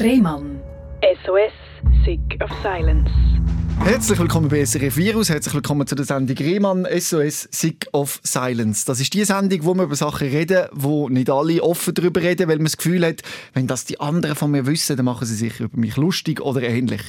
[0.00, 0.60] Rehmann.
[1.24, 1.52] SOS,
[2.04, 3.10] Sick of Silence.
[3.80, 8.84] Herzlich willkommen bei SRF Virus, herzlich willkommen zu der Sendung Rehmann SOS Sick of Silence.
[8.86, 12.48] Das ist die Sendung, wo wir über Sachen reden, wo nicht alle offen darüber reden,
[12.48, 13.22] weil man das Gefühl hat,
[13.54, 16.62] wenn das die anderen von mir wissen, dann machen sie sich über mich lustig oder
[16.62, 17.02] ähnlich.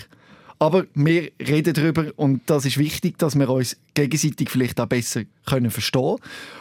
[0.62, 5.22] Aber wir reden darüber und das ist wichtig, dass wir uns gegenseitig vielleicht auch besser
[5.46, 6.18] können verstehen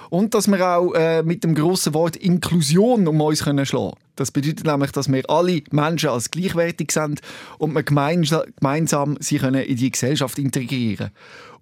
[0.09, 3.97] und dass wir auch äh, mit dem grossen Wort Inklusion um uns können schlagen.
[4.15, 7.23] Das bedeutet nämlich, dass wir alle Menschen als gleichwertig sind
[7.59, 11.11] und wir gemeinsam, sie können in die Gesellschaft integrieren.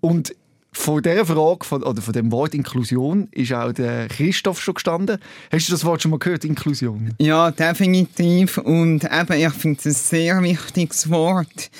[0.02, 0.34] Und
[0.72, 5.18] von dieser Frage von, oder von dem Wort Inklusion ist auch der Christoph schon gestanden.
[5.50, 7.14] Hast du das Wort schon mal gehört, Inklusion?
[7.18, 8.58] Ja, definitiv.
[8.58, 11.70] Und eben, ich finde es ein sehr wichtiges Wort.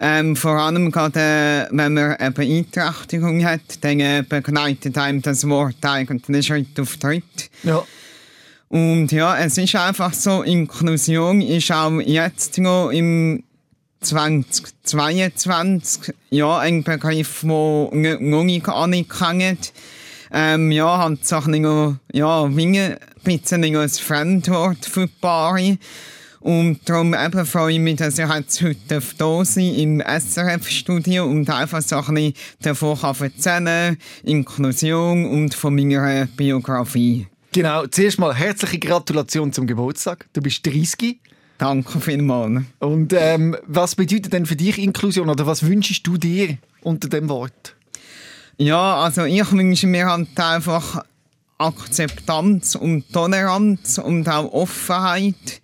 [0.00, 5.48] Ähm, vor allem gerade, äh, wenn man eine Beeinträchtigung hat, dann äh, begleitet einem das
[5.48, 7.50] Wort eigentlich Schritt auf Tritt.
[7.62, 7.82] Ja.
[8.68, 13.44] Und ja, es ist einfach so, Inklusion ist auch jetzt noch im
[14.00, 19.72] 2022 ja, ein Begriff, der noch nicht anerkannt
[20.32, 25.78] ähm, ja, hat sich noch, ja, ein bisschen ein Fremdwort für Paare.
[26.42, 31.48] Und darum eben freue ich mich, dass ich jetzt heute da sein im SRF-Studio und
[31.48, 37.28] einfach so ein bisschen davon erzählen Inklusion und von meiner Biografie.
[37.52, 40.26] Genau, zuerst mal herzliche Gratulation zum Geburtstag.
[40.32, 41.20] Du bist 30.
[41.58, 42.64] Danke vielmals.
[42.80, 47.28] Und ähm, was bedeutet denn für dich Inklusion oder was wünschst du dir unter dem
[47.28, 47.76] Wort?
[48.56, 51.04] Ja, also ich wünsche mir halt einfach
[51.58, 55.60] Akzeptanz und Toleranz und auch Offenheit.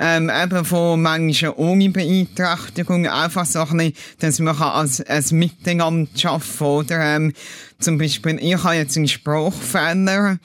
[0.00, 3.06] Ähm, eben von Menschen ohne Beeinträchtigung.
[3.06, 6.64] Einfach so ein bisschen, dass man als, als Miteinander arbeiten.
[6.64, 7.32] Oder ähm,
[7.80, 10.38] zum Beispiel, ich habe jetzt einen Sprachfehler.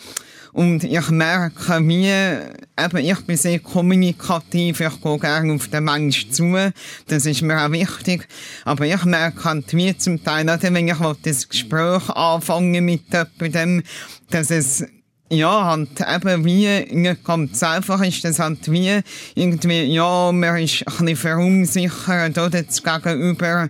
[0.54, 6.32] Und ich merke, wie, eben, ich bin sehr kommunikativ, ich gehe gerne auf den Menschen
[6.32, 6.72] zu,
[7.08, 8.28] das ist mir auch wichtig.
[8.64, 13.02] Aber ich merke halt, wie zum Teil, oder wenn ich das Gespräch anfange mit
[13.42, 13.82] jemandem,
[14.30, 14.86] dass es
[15.34, 19.00] ja, halt eben wie nicht ganz einfach ist, das halt wie
[19.36, 22.64] irgendwie, ja, man ist ein bisschen verunsichert oder?
[22.64, 23.68] Das Gegenüber,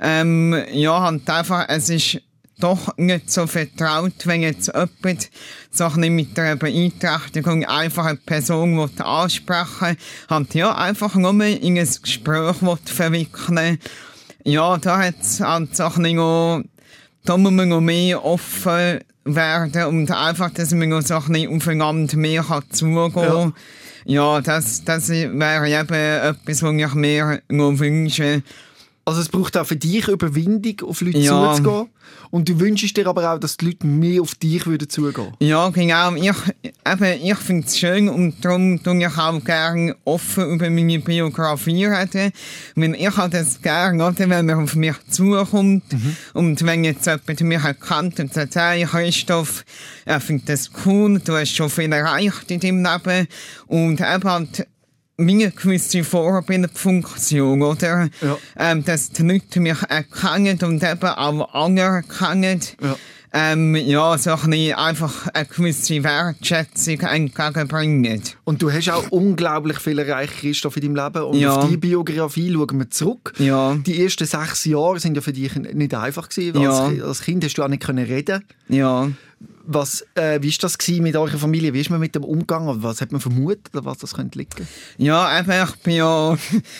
[0.00, 2.20] ähm, ja, halt einfach, es ist
[2.58, 5.30] doch nicht so vertraut, wenn jetzt jemand
[5.70, 9.96] so ein mit einer Beeinträchtigung einfach eine Person ansprechen
[10.28, 13.78] will, ja einfach nur in ein Gespräch verwickeln.
[14.44, 16.68] Ja, da hat es halt so ein bisschen
[17.24, 22.16] da muss man noch mehr offen werden und einfach, dass man so ein bisschen aufeinander
[22.16, 23.54] mehr kann zugehen kann.
[24.04, 24.34] Ja.
[24.34, 28.42] ja, das, das wäre eben etwas, was ich mir noch wünsche.
[29.04, 31.54] Also es braucht auch für dich Überwindung, auf Leute ja.
[31.54, 31.88] zuzugehen.
[32.30, 35.68] Und du wünschst dir aber auch, dass die Leute mehr auf dich würden zugehen Ja,
[35.70, 36.14] genau.
[36.14, 36.30] Ich,
[37.22, 42.32] ich finde es schön und darum tue ich auch gerne offen über meine Biografie reden.
[42.76, 46.16] Weil ich habe das gerne, oder, wenn man auf mich zukommt mhm.
[46.34, 49.64] und wenn jetzt jemand mich erkannt und sagt, hey Christoph,
[50.06, 53.26] ich finde das cool, du hast schon viel erreicht in deinem Leben
[53.66, 54.66] und eben halt
[55.26, 58.08] wie eine gewisse Vorbildfunktion, oder?
[58.20, 58.38] Ja.
[58.56, 62.60] Ähm, dass die Leute mich erkennen und eben auch anerkennen.
[62.80, 62.96] Ja.
[63.34, 68.22] Ähm, ja, so ein bisschen einfach eine gewisse Wertschätzung entgegenbringen.
[68.44, 71.24] Und du hast auch unglaublich viel erreicht, Christoph, in deinem Leben.
[71.24, 71.56] Und ja.
[71.56, 73.32] auf die Biografie schauen wir zurück.
[73.38, 73.74] Ja.
[73.74, 76.60] Die ersten sechs Jahre sind ja für dich nicht einfach gewesen.
[76.60, 76.86] Ja.
[76.86, 79.08] Als, als Kind hast du auch nicht reden Ja.
[79.64, 81.72] Was, äh, wie war das mit eurer Familie?
[81.72, 82.82] Wie ist man mit dem umgegangen?
[82.82, 84.66] Was hat man vermutet, was das könnte liegen?
[84.98, 86.36] Ja, eben, ich bin ja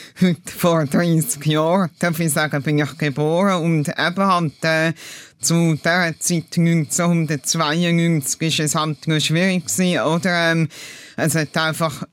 [0.57, 4.93] vor 30 Jahren, darf ich sagen, bin ich geboren und eben halt, äh,
[5.41, 10.53] zu der Zeit 1992 ist es halt schwierig gewesen, oder?
[10.53, 10.69] Ähm,
[11.17, 12.05] es hat einfach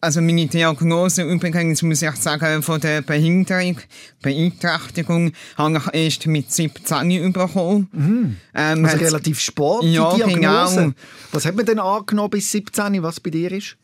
[0.00, 3.78] also meine Diagnose übrigens, muss ich sagen, von der Behinderung,
[4.22, 7.88] Beeinträchtigung, habe ich erst mit 17 bekommen.
[7.92, 8.36] Mhm.
[8.54, 10.76] Ähm, also relativ spät, ja, die Diagnose.
[10.76, 10.92] Genau.
[11.32, 13.76] Was hat man denn angenommen bis 17, was bei dir ist?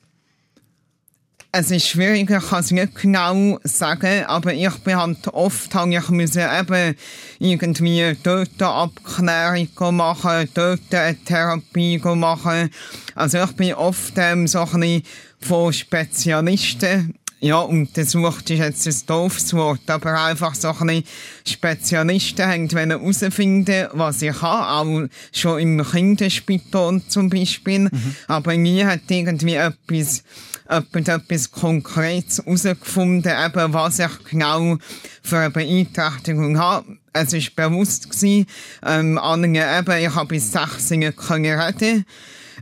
[1.56, 5.94] Es ist schwierig, ich kann es nicht genau sagen, aber ich bin halt oft, habe
[5.94, 6.96] ich müssen eben
[7.38, 12.70] irgendwie dort eine Abklärung machen, dort eine Therapie machen.
[13.14, 15.02] Also ich bin oft ähm, so ein bisschen
[15.44, 17.14] von Spezialisten
[17.44, 21.05] ja, untersucht ist jetzt ein doofes Wort, aber einfach so ein bisschen
[21.46, 27.81] Spezialisten haben herausfinden, was ich habe, auch schon im Kinderspital zum Beispiel.
[27.81, 28.17] Mhm.
[28.29, 30.23] Aber nie hat irgendwie etwas,
[30.67, 34.79] etwas, etwas Konkretes herausgefunden, eben was ich genau
[35.23, 36.97] für eine Beeinträchtigung habe.
[37.12, 38.47] Es war bewusst gewesen,
[38.87, 42.06] ähm, an, eben, ich habe bis 16 können reden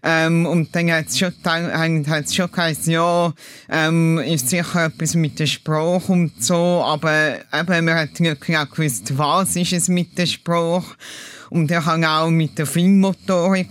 [0.04, 3.32] Ähm, und dann hat es schon, hat's schon geheißen, ja,
[3.70, 8.66] ähm, ist sicher etwas mit der Sprache und so, aber eben, man hat nicht genau
[8.66, 10.96] gewusst, was ist es mit der Sprache.
[11.52, 13.68] Und ich habe auch mit der Filmmotorik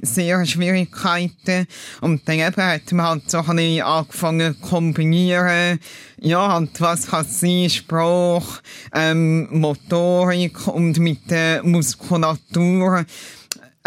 [0.00, 1.66] sehr Schwierigkeiten.
[2.00, 5.78] Und dann eben hat man halt so ein angefangen zu kombinieren.
[6.20, 7.68] Ja, und was kann sein?
[7.68, 8.60] Sprache,
[8.94, 13.04] ähm, Motorik und mit der Muskulatur.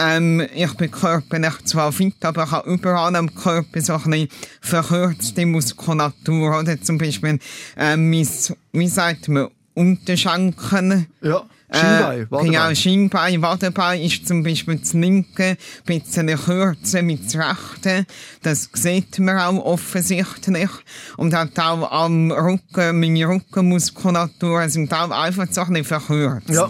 [0.01, 4.27] Ähm, ich bin körperlich zwar fit, aber ich habe überall am Körper so eine
[4.59, 6.59] verkürzte Muskulatur.
[6.59, 7.39] Oder zum Beispiel,
[7.77, 8.27] ähm, mein,
[8.74, 11.06] wie sagt man, Unterschenkel.
[11.21, 11.44] Ja.
[11.74, 17.36] Schienbein, äh, Genau, Schienbein, Wadenbein ist zum Beispiel das linke ein bisschen kürzer mit das
[17.36, 18.06] rechte.
[18.42, 20.69] Das sieht man auch offensichtlich.
[21.15, 26.50] Und hat auch am Rücken, meine Rückenmuskulatur sind auch einfach so ein bisschen verkürzt.
[26.50, 26.68] Ja.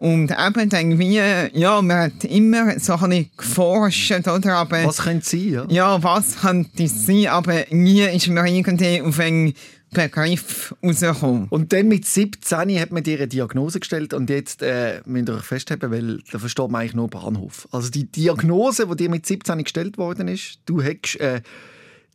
[0.00, 1.20] Und eben dann wie,
[1.52, 4.54] ja, man hat immer so ein bisschen geforscht, oder?
[4.54, 5.66] Aber, was könnte sein, ja?
[5.68, 9.52] Ja, was könnte es sein, aber nie ist mir irgendwie auf einen
[9.90, 11.48] Begriff rausgekommen.
[11.50, 15.34] Und dann mit 17 hat man dir eine Diagnose gestellt und jetzt äh, müsst ihr
[15.34, 17.68] euch festhalten, weil da versteht man eigentlich nur Bahnhof.
[17.70, 21.42] Also die Diagnose, die dir mit 17 gestellt worden ist, du hättest äh,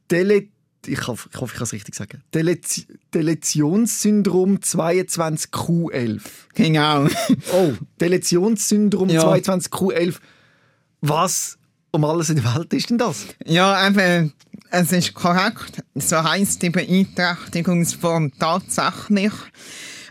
[0.10, 0.48] Dele
[0.88, 2.22] ich hoffe, ich, hoffe, ich kann es richtig sagen.
[2.34, 6.22] Deleti Deletionssyndrom 22Q11.
[6.54, 7.08] Genau.
[7.54, 9.24] oh, Deletionssyndrom ja.
[9.24, 10.16] 22Q11.
[11.02, 11.58] Was
[11.92, 13.26] um alles in der Welt ist denn das?
[13.46, 14.34] Ja, eben,
[14.72, 15.82] es ist korrekt.
[15.96, 19.32] So heisst die Beeinträchtigungsform tatsächlich.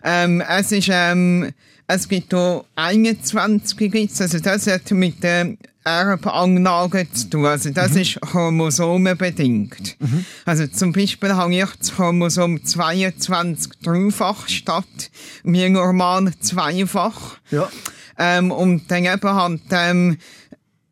[0.03, 1.53] Ähm, es ist, ähm,
[1.87, 7.47] es gibt hier 21 also das hat mit der Erbanlage zu tun.
[7.47, 7.99] Also das mhm.
[7.99, 10.01] ist chromosomenbedingt.
[10.01, 10.25] Mhm.
[10.47, 15.11] Also zum Beispiel habe ich das Chromosom 22 dreifach statt
[15.43, 17.39] mir normal zweifach.
[17.51, 17.69] Ja.
[18.19, 20.17] Ähm, und dann eben halt, ähm,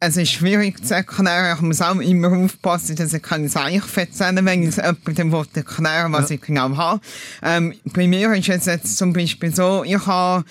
[0.00, 1.56] es ist schwierig zu erklären.
[1.56, 6.28] Ich muss auch immer aufpassen, dass ich keine Zeichen erzählen wenn ich jemandem erklären was
[6.28, 6.34] ja.
[6.34, 7.00] ich genau habe.
[7.42, 10.44] Ähm, bei mir ist es jetzt zum Beispiel so, ich habe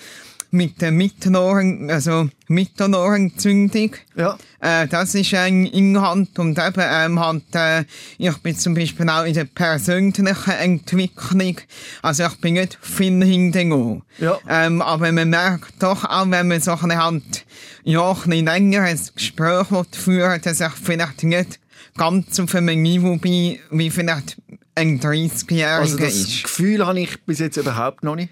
[0.52, 3.96] mit der Mittelohrentzündung, also Mittelohrentzündung.
[4.14, 4.38] Ja.
[4.60, 7.84] Äh, das ist ein Inhalt und eben ähm, halt, äh,
[8.18, 11.56] ich bin zum Beispiel auch in der persönlichen Entwicklung,
[12.02, 14.02] also ich bin nicht viel hinterher.
[14.18, 14.38] Ja.
[14.46, 17.46] Ähm, aber man merkt doch auch, wenn man so eine Hand,
[17.82, 21.60] ja, ein bisschen länger ein Gespräch führen dass ich vielleicht nicht
[21.96, 24.36] ganz auf einem Niveau bin, wie vielleicht
[24.74, 26.44] ein 30-Jähriger also das ist.
[26.44, 28.30] Gefühl habe ich bis jetzt überhaupt noch nicht.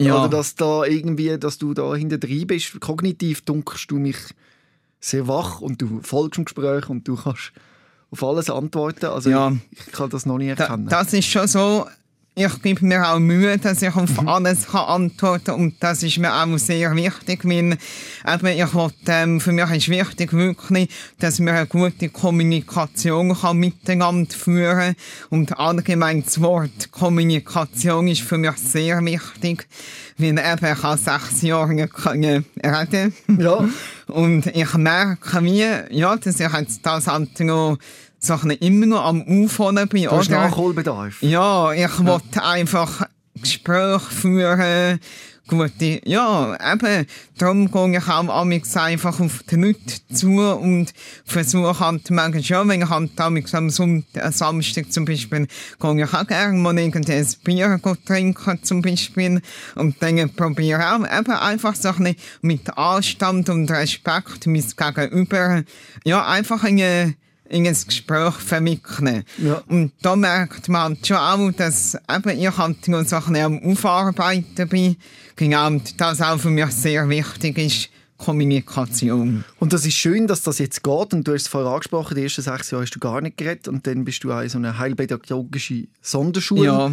[0.00, 0.18] Ja.
[0.18, 2.80] Oder dass da irgendwie, dass du da hinter drin bist.
[2.80, 4.16] Kognitiv dunkelst du mich
[4.98, 7.52] sehr wach und du folgst dem Gespräch und du kannst
[8.10, 9.06] auf alles antworten.
[9.06, 9.52] Also ja.
[9.70, 10.86] ich, ich kann das noch nicht erkennen.
[10.86, 11.86] Da, das ist schon so,
[12.34, 14.28] ich gebe mir auch Mühe, dass ich auf mhm.
[14.28, 18.90] alles kann antworten kann und das ist mir auch sehr wichtig, weil eben, ich will,
[19.08, 20.88] ähm, für mich ist wichtig wirklich,
[21.18, 24.94] dass wir eine gute Kommunikation kann miteinander führen
[25.28, 29.66] und allgemein das Wort Kommunikation ist für mich sehr wichtig,
[30.16, 33.68] weil eben ich habe sechs Jahre können reden ja.
[34.06, 37.06] und ich merke wie, ja, dass ich jetzt das
[37.40, 37.78] noch
[38.20, 40.04] Sachen immer noch am Aufholen bin.
[40.04, 40.48] Du hast oder?
[40.48, 41.22] Nachholbedarf.
[41.22, 42.06] Ja, ich ja.
[42.06, 45.00] wollte einfach Gespräche führen,
[45.50, 47.06] gute, ja, eben,
[47.36, 49.78] darum gehe ich auch amigs einfach auf die Leute
[50.12, 50.92] zu und
[51.24, 55.48] versuche halt manchmal schon, wenn ich halt amigs am Samstag zum Beispiel,
[55.80, 59.42] gehe ich auch gerne mal irgendein Bier trinken zum Beispiel
[59.74, 64.64] und dann probiere auch eben einfach so ein mit Anstand und Respekt mein
[64.94, 65.64] Gegenüber,
[66.04, 67.16] ja, einfach eine
[67.50, 69.24] in ein Gespräch vermitteln.
[69.38, 69.62] Ja.
[69.66, 74.96] Und da merkt man schon auch, dass eben ich halt noch ein am Aufarbeiten bin.
[75.36, 79.44] Genau, und das auch für mich sehr wichtig ist, Kommunikation.
[79.58, 81.14] Und das ist schön, dass das jetzt geht.
[81.14, 83.66] Und du hast es vorher angesprochen, die ersten sechs Jahre hast du gar nicht geredet.
[83.66, 86.64] Und dann bist du auch in so einer heilpädagogische Sonderschule.
[86.64, 86.92] Ja.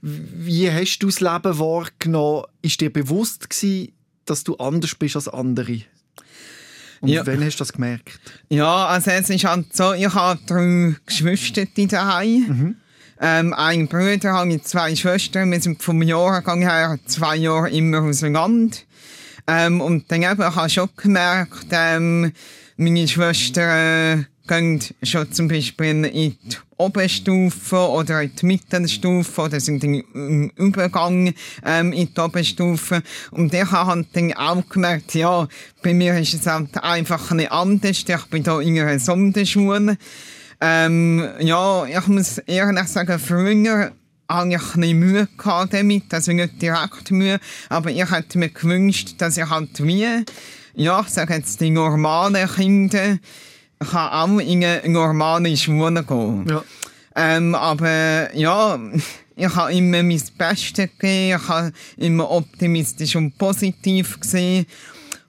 [0.00, 2.44] Wie hast du das Leben wahrgenommen?
[2.62, 3.92] Ist dir bewusst gewesen,
[4.24, 5.80] dass du anders bist als andere?
[7.02, 7.26] Und ja.
[7.26, 8.20] wann hast du das gemerkt?
[8.48, 12.46] Ja, also es ist halt so, ich habe drei Geschwister daheim.
[12.48, 12.76] Mhm.
[13.20, 15.50] Ähm, ein Bruder habe ich zwei Schwestern.
[15.50, 18.76] Wir sind vom Jahrgang her zwei Jahre immer auseinander.
[19.48, 22.32] Ähm, und dann eben, ich habe schon gemerkt, ähm,
[22.76, 26.36] meine Schwester äh, gehen schon zum Beispiel in die
[26.76, 31.32] Oberstufe oder in die Mittelstufe oder sind im Übergang
[31.64, 33.02] ähm, in die Oberstufe.
[33.30, 35.48] Und ich habe dann auch gemerkt, ja,
[35.82, 38.04] bei mir ist es halt einfach nicht anders.
[38.06, 39.96] Ich bin da in einer Sonderschule.
[40.60, 43.92] Ähm, ja, ich muss ehrlich sagen, früher
[44.28, 49.14] habe ich ein Mühe gehabt damit, also nicht direkt Mühe, aber ich hätte mir gewünscht,
[49.18, 50.24] dass ich halt wie,
[50.74, 53.18] ja, ich sage jetzt die normalen Kinder,
[53.84, 56.46] kann auch in eine normale Schule gehen.
[56.48, 56.64] Ja.
[57.14, 58.78] Ähm, aber ja,
[59.36, 64.66] ich habe immer mein Bestes gegeben, ich habe immer optimistisch und positiv gesehen.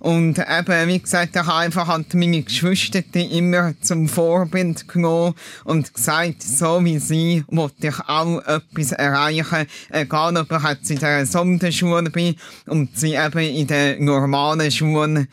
[0.03, 5.33] Und eben, wie gesagt, ich habe einfach halt meine Geschwister immer zum Vorbild genommen
[5.63, 10.99] und gesagt, so wie sie, wollte ich auch etwas erreichen, egal ob ich jetzt in
[10.99, 15.29] der Sonderschule bin und sie eben in der normalen Schule.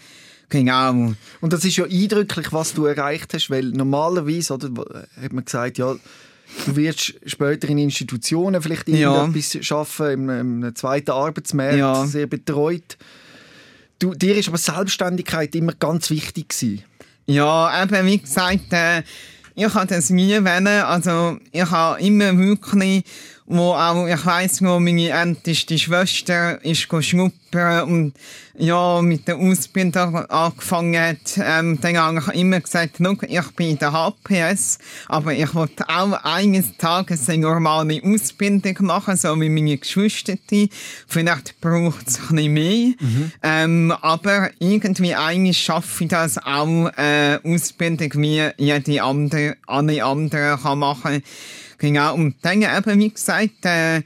[0.51, 1.15] Genau.
[1.41, 4.69] Und das ist ja eindrücklich, was du erreicht hast, weil normalerweise, oder,
[5.23, 5.95] hat man gesagt, ja,
[6.67, 9.15] du wirst später in Institutionen vielleicht Ja.
[9.23, 12.05] irgendetwas schaffen, im, im zweiten Arbeitsmarkt, Ja.
[12.07, 12.99] sehr betreut.
[14.01, 16.83] Du, dir ist aber Selbstständigkeit immer ganz wichtig gewesen.
[17.27, 19.03] Ja, eben, wie gesagt, äh,
[19.55, 20.67] ich habe das nie wollen.
[20.67, 23.05] Also, ich habe immer wirklich,
[23.53, 28.13] wo auch, ich weiss noch, meine älteste Schwester ist go schnuppern und
[28.57, 33.71] ja, mit der Ausbildung angefangen hat, ähm, dann habe ich immer gesagt, «Schau, ich bin
[33.71, 34.79] in der HPS,
[35.09, 40.35] aber ich wollte auch eines Tages eine normale Ausbildung machen, so wie meine Geschwister.
[41.09, 42.93] Vielleicht braucht es ein bisschen mehr.
[43.43, 50.61] Ähm, aber irgendwie eigentlich schaffe ich das auch, äh, Ausbildung wie jede andere, alle anderen
[50.61, 51.23] kann machen.
[51.81, 52.15] Genau.
[52.15, 54.03] Und dann eben, wie gesagt, äh,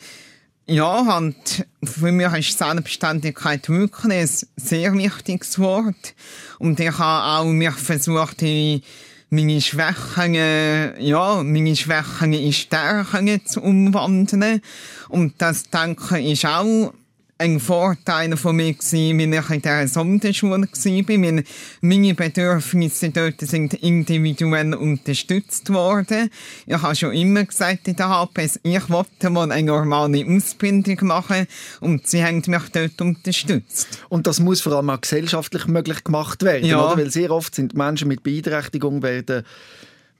[0.67, 6.15] ja, und für mich ist Selbstständigkeit wirklich ein sehr wichtiges Wort.
[6.61, 8.81] Und ich habe auch mich versucht, in
[9.29, 14.63] meine Schwächen, äh, ja, meine Schwächen in Stärken zu umwandeln.
[15.09, 16.95] Und das, denke ich, ist auch
[17.37, 21.09] ein Vorteil von mir gewesen, wenn ich in der Sonderschule war.
[21.09, 21.45] Weil
[21.81, 26.31] meine Bedürfnisse dort sind individuell unterstützt worden.
[26.67, 31.47] Ich habe schon immer gesagt in der HPS, ich wollte mal eine normale Ausbildung machen
[31.81, 33.89] und sie haben mich dort unterstützt.
[34.09, 36.87] Und das muss vor allem auch gesellschaftlich möglich gemacht werden, Ja.
[36.87, 36.97] oder?
[36.99, 39.45] Weil sehr oft sind Menschen mit Beeinträchtigung werden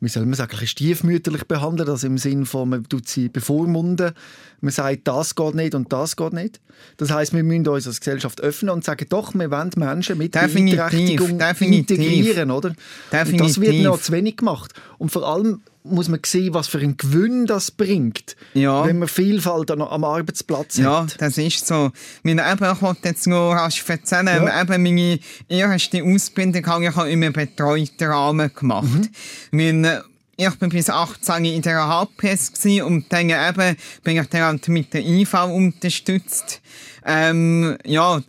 [0.01, 4.13] wie soll man sagen, ein stiefmütterlich behandelt, also im Sinne von, man tut sie bevormunden,
[4.61, 6.61] man sagt, das geht nicht und das geht nicht.
[6.97, 10.35] Das heißt, wir müssen uns als Gesellschaft öffnen und sagen, doch, wir wollen Menschen mit
[10.35, 11.99] Definitiv, Beeinträchtigung definitiv.
[11.99, 12.69] integrieren, oder?
[12.69, 12.79] Und
[13.11, 13.85] das wird Definitiv.
[13.85, 14.73] noch zu wenig gemacht.
[14.99, 18.87] Und vor allem muss man sehen, was für einen Gewinn das bringt, Ja.
[18.87, 21.21] wenn man Vielfalt an- am Arbeitsplatz Ja, hat.
[21.21, 21.93] das ist so.
[22.23, 24.63] Meine, eben, ich wollte jetzt nur rasch erzählen, Ja.
[24.63, 29.11] eben meine erste Ausbildung habe ich in einem betreuten Rahmen gemacht.
[29.51, 30.05] Meine,
[30.37, 32.51] ich bin bis 18 in der HPS
[32.83, 36.61] und dann eben bin ich dann mit der IV unterstützt.
[37.05, 38.23] Ähm, ja,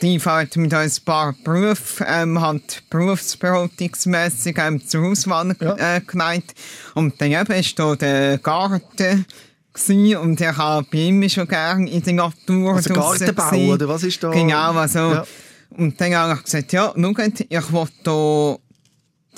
[0.00, 5.96] die IV hat mit uns ein paar Berufe, ähm, hat berufsberatungsmässig ähm, zur Auswahl Ja.
[5.96, 6.54] äh, geleitet.
[6.94, 9.26] Und dann eben ist da der Garten
[9.72, 14.02] gsi und ich habe bei ihm schon gerne in der Natur Also Gartenbau, oder was
[14.02, 14.30] ist da?
[14.30, 14.98] Genau, also.
[14.98, 15.26] Ja.
[15.70, 18.56] Und dann habe ich gesagt, ja, schaut, ich will da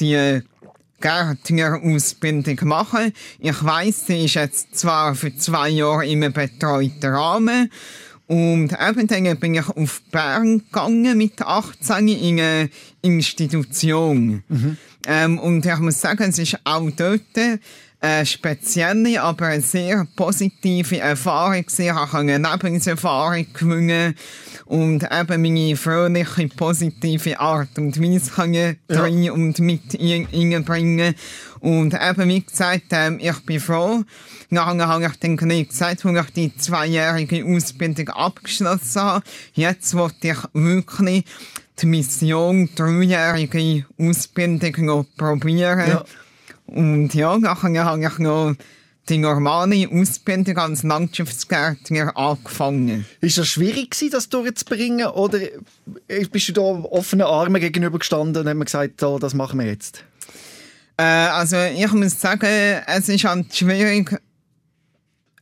[0.01, 0.43] die
[1.01, 3.13] Gärtner-Ausbildung machen.
[3.39, 7.71] Ich weiss, sie ist jetzt zwar für zwei Jahre im betreuten Rahmen.
[8.27, 12.71] Und eben dann bin ich auf Bern gegangen mit 18 in eine
[13.03, 14.43] Institution.
[15.07, 17.21] Ähm, und ich muss sagen, es ist auch dort
[18.05, 21.65] eine spezielle, aber eine sehr positive Erfahrung.
[21.79, 24.15] Ich habe eine Lebenserfahrung gewinnen
[24.67, 29.01] und eben meine fröhliche, positive Art und Weise ich Ja.
[29.03, 31.15] rein und mit in- reinbringen.
[31.61, 34.03] Und eben, wie gesagt, ähm, ich bin froh.
[34.51, 40.29] Nachher habe ich dann gleich gesagt, als ich die zweijährige Ausbildung abgeschlossen habe, jetzt wollte
[40.29, 41.25] ich wirklich
[41.81, 45.89] die Mission dreijährige Ausbildung noch probieren.
[45.89, 46.05] Ja.
[46.67, 48.55] Und ja, nachher habe ich noch
[49.09, 53.05] die normale Ausbildung als Landschaftsgärtner angefangen.
[53.21, 55.07] Ist das schwierig gewesen, das durchzubringen?
[55.07, 55.41] Oder
[56.31, 60.05] bist du da offenen Armen gegenübergestanden und haben gesagt, so, das machen wir jetzt?
[60.97, 62.47] Äh, also ich muss sagen,
[62.87, 64.17] es ist halt schwierig.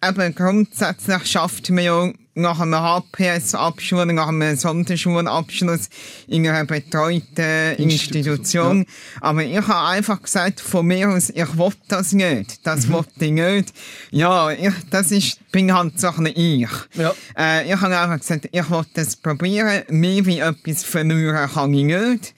[0.05, 5.89] Eben grundsätzlich schafft man ja nach einem HPS-Abschluss, nach einem Sonderschulabschluss
[6.29, 8.87] in einer betreuten Institution.
[9.21, 12.67] Aber ich habe einfach gesagt, von mir aus, ich will das nicht.
[12.67, 13.73] Das will ich nicht.
[14.11, 16.71] Ja, ich, das ist, bin halt so ein Ich.
[16.95, 17.15] Ja.
[17.37, 19.83] Äh, ich habe einfach gesagt, ich will das probieren.
[19.89, 22.35] Mehr wie etwas verlieren kann ich nicht.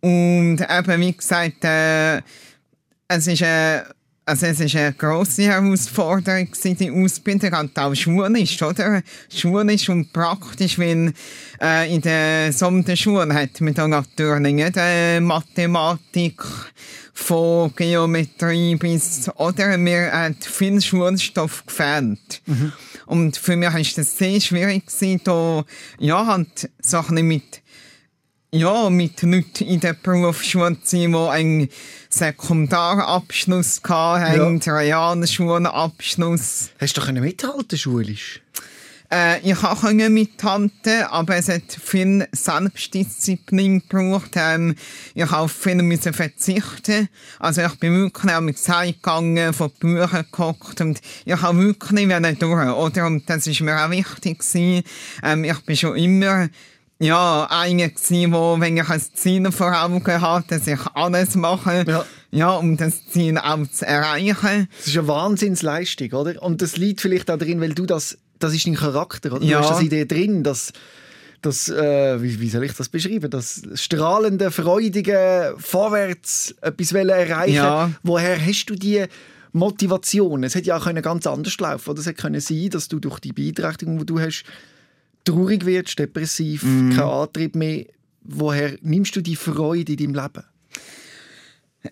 [0.00, 2.18] Und eben, wie gesagt, äh,
[3.08, 3.86] es ist eine,
[4.26, 9.02] also es ist eine grosse Herausforderung die Ausbildung, und auch schulisch, oder?
[9.34, 11.12] Schulisch und praktisch, weil
[11.60, 16.42] äh, in der Sonderschule hat man dann natürlich nicht äh, Mathematik
[17.12, 22.42] von Geometrie bis, oder mir hat viel Schulstoff gefehlt.
[23.06, 25.64] Und für mich ist das sehr schwierig gewesen, da,
[25.98, 27.62] ja, halt, bisschen mit
[28.54, 31.68] ja, mit Leuten in der Berufsschule zu sein, die
[32.14, 34.76] Sekundarabschluss hatten, ja.
[34.76, 36.70] Realschulabschluss.
[36.80, 38.40] Hast du doch mithalten schulisch?
[39.12, 44.32] Äh, ich konnte mithalten, aber es hat viel Selbstdisziplin gebraucht.
[44.36, 44.76] Ähm,
[45.14, 47.08] ich auf viel müssen verzichten.
[47.38, 52.38] Also ich bin wirklich auch mit Zeit gegangen, von Büchern geguckt und ich habe wirklich
[52.38, 52.68] durch.
[52.68, 53.06] Oder?
[53.06, 54.42] Und das war mir auch wichtig.
[55.22, 56.48] Ähm, ich bin schon immer
[57.04, 62.04] ja, gewesen, wo, wenn ich ein Ziel vor Augen hatte, dass ich alles mache, ja.
[62.30, 64.68] ja, um das Ziel auch zu erreichen.
[64.78, 66.42] Das ist eine Wahnsinnsleistung, oder?
[66.42, 69.44] Und das liegt vielleicht auch drin, weil du das, das ist dein Charakter, oder?
[69.44, 69.58] Ja.
[69.58, 70.72] Du hast das Idee drin, dass
[71.42, 73.30] das, äh, wie, wie, soll ich das beschreiben?
[73.30, 77.54] Das strahlende, freudige, vorwärts etwas erreichen.
[77.54, 77.90] Ja.
[78.02, 79.04] Woher hast du die
[79.52, 80.42] Motivation?
[80.42, 83.20] Es hätte ja auch ganz anders laufen oder es hätte können sein, dass du durch
[83.20, 84.44] die Beeinträchtigung, die du hast,
[85.24, 86.90] traurig wirst, depressiv, mm.
[86.90, 87.86] kein Antrieb mehr.
[88.22, 90.44] Woher nimmst du die Freude in deinem Leben?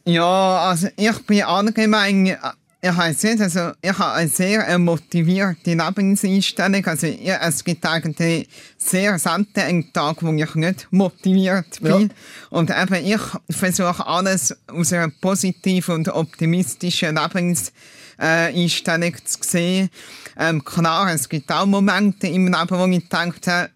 [0.05, 2.37] Ja, also ich bin allgemein,
[2.85, 6.85] ich weiß nicht, also ich habe eine sehr motivierte Lebenseinstellung.
[6.87, 8.49] Also ich, es gibt eigentlich
[8.79, 12.09] sehr selten einen Tag, wo ich nicht motiviert bin.
[12.09, 12.09] Ja.
[12.51, 13.21] Und eben ich
[13.55, 19.91] versuche alles aus einer positiven und optimistischen Lebenseinstellung zu sehen.
[20.39, 23.71] Ähm, klar, es gibt auch Momente im Leben, wo ich denke,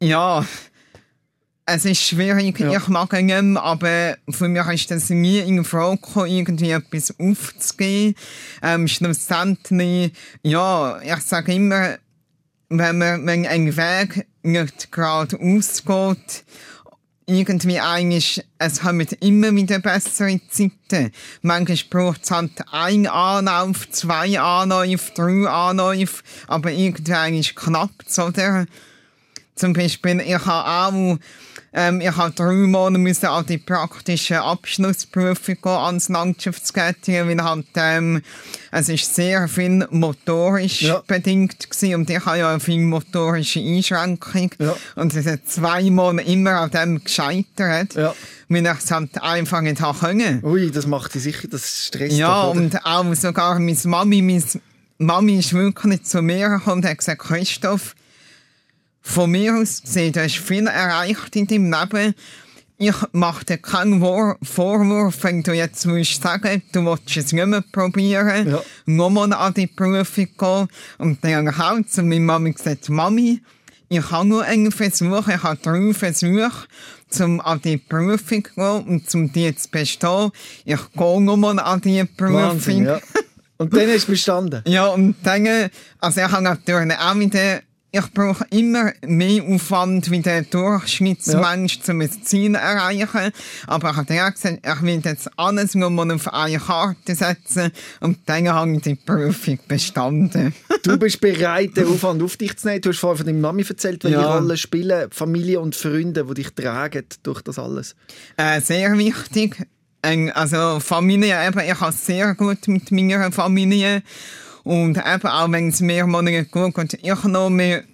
[0.00, 0.44] ja,
[1.70, 2.72] es ist schwierig, ja.
[2.72, 8.14] ich mag ihn aber für mich ist das nie in Frage gekommen, irgendwie etwas aufzugeben.
[8.62, 10.12] Ähm, schlussendlich,
[10.42, 11.98] ja, ich sage immer,
[12.70, 16.44] wenn man, wenn ein Weg nicht gerade ausgeht
[17.28, 21.12] irgendwie eigentlich, es haben immer wieder bessere Zeiten.
[21.42, 28.64] Manchmal braucht es halt ein Anlauf, zwei Anläufe, drei Anläufe, aber irgendwie eigentlich klappt oder?
[29.54, 31.18] Zum Beispiel, ich habe auch
[31.72, 37.66] ähm, ich habe drei Monate müssen an die praktische Abschlussprüfung gehen ans Landschaftsgärtchen, weil halt,
[37.76, 38.22] ähm,
[38.72, 41.02] es ist sehr viel motorisch ja.
[41.06, 44.74] bedingt gewesen und ich habe ja viel motorische Einschränkung ja.
[44.96, 47.94] und es hat zwei Monate immer an dem gescheitert.
[47.94, 48.14] Ja
[48.48, 50.42] weil ich es halt einfach nicht können.
[50.42, 54.42] Ui, das macht dich sicher, das stresst Ja, doch, und auch sogar meine Mami, meine
[54.98, 57.94] Mami ist wirklich zu mir gekommen und hat gesagt, Christoph,
[59.08, 62.14] von mir aus gesehen, du hast viel erreicht in deinem Leben.
[62.80, 67.64] Ich mache dir keinen Vorwurf, wenn du jetzt willst sagen, du willst es nicht mehr
[67.72, 68.62] probieren, ja.
[68.86, 70.68] nochmal an die Prüfung gehen.
[70.98, 73.40] Und dann ich zu meiner Mami gesagt, Mami,
[73.88, 76.68] ich habe nur einen Versuch, ich habe drei Versuche,
[77.18, 80.30] um an die Prüfung zu gehen und um die zu bestehen.
[80.64, 82.34] Ich gehe nochmal an die Prüfung.
[82.34, 83.00] Wahnsinn, ja.
[83.56, 84.62] Und dann ist bestanden?
[84.66, 87.60] ja, und dann, also ich habe natürlich auch wieder
[87.90, 91.94] ich brauche immer mehr Aufwand wie der Durchschnittsmensch, ja.
[91.94, 93.32] um ein Ziel zu erreichen.
[93.66, 97.72] Aber ich habe ja gesagt, ich will jetzt alles nur mal auf eine Karte setzen
[98.00, 100.54] und dann habe ich die Prüfung bestanden.
[100.82, 102.82] du bist bereit, den Aufwand auf dich zu nehmen.
[102.82, 104.36] Du hast vorhin von deiner Mami erzählt, welche ja.
[104.36, 107.96] Rolle spielen Familie und Freunde, die dich tragen durch das alles?
[108.36, 109.66] Äh, sehr wichtig.
[110.02, 114.02] Also Familie, eben, ich habe sehr gut mit meiner Familie
[114.68, 117.84] und eben auch wenn es mir mal nicht gut geht, ich noch mehr,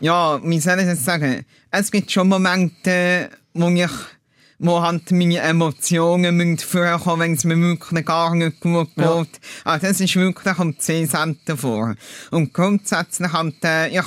[0.00, 1.44] ja, wie soll ich das sagen?
[1.72, 3.90] Es gibt schon Momente, wo ich
[4.60, 9.04] wo halt meine Emotionen müssen vorkommen, wenn es mir wirklich gar nicht gut geht.
[9.04, 9.24] Ja.
[9.64, 11.96] Also das ist wirklich um 10 Cent vor.
[12.30, 14.06] Und grundsätzlich halt, äh, ich,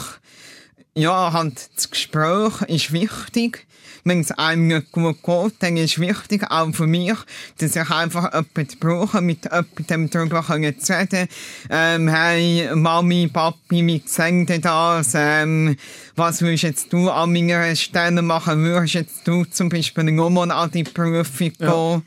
[0.93, 3.67] ja, halt, das Gespräch ist wichtig
[4.05, 7.13] wenn es einem gut geht, dann ist wichtig, auch für mich,
[7.57, 11.27] dass ich einfach jemanden brauche, mit jemandem darüber zu reden.
[11.71, 15.13] Ähm, hey, Mami, Papi, wie sehen denn das?
[15.15, 15.75] Ähm,
[16.15, 18.63] was würdest jetzt du an meiner Stelle machen?
[18.63, 21.55] Würdest du zum Beispiel nochmal an die Prüfung gehen?
[21.59, 22.01] Ja,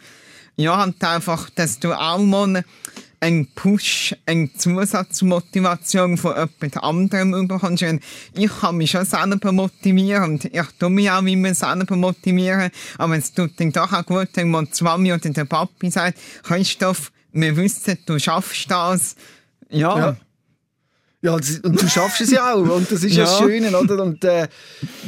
[0.56, 2.64] ja und einfach, dass du auch mal
[3.20, 7.84] ein Push, eine Zusatzmotivation von jemand anderem bekommst.
[8.34, 12.70] Ich kann mich schon selber motivieren und ich tue mich auch immer selber motivieren.
[12.96, 16.18] Aber es tut dann doch auch gut, wenn man die Mami oder der Papi sagt,
[16.42, 19.16] Christoph, wir wissen, du schaffst das.
[19.70, 19.98] Ja.
[19.98, 20.16] ja.
[21.20, 22.58] Ja, und du schaffst es ja auch.
[22.60, 24.04] Und das ist ja, das Schöne, oder?
[24.04, 24.46] Und äh,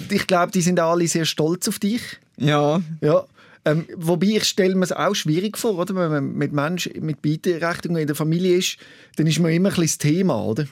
[0.09, 2.03] ich glaube, die sind alle sehr stolz auf dich.
[2.37, 2.81] Ja.
[3.01, 3.25] Ja.
[3.65, 5.95] Ähm, wobei ich stelle mir es auch schwierig vor, oder?
[5.95, 8.79] wenn man mit Menschen mit Beeinträchtigungen in der Familie ist,
[9.17, 10.67] dann ist man immer ein das Thema, oder?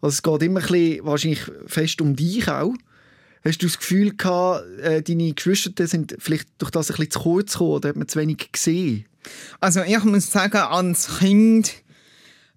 [0.00, 2.74] Also es geht immer ein bisschen, wahrscheinlich fest um dich auch.
[3.44, 7.20] Hast du das Gefühl gehabt, äh, deine Geschwister sind vielleicht durch das ein bisschen zu
[7.20, 9.06] kurz gekommen oder hat man zu wenig gesehen?
[9.60, 11.72] Also ich muss sagen, als Kind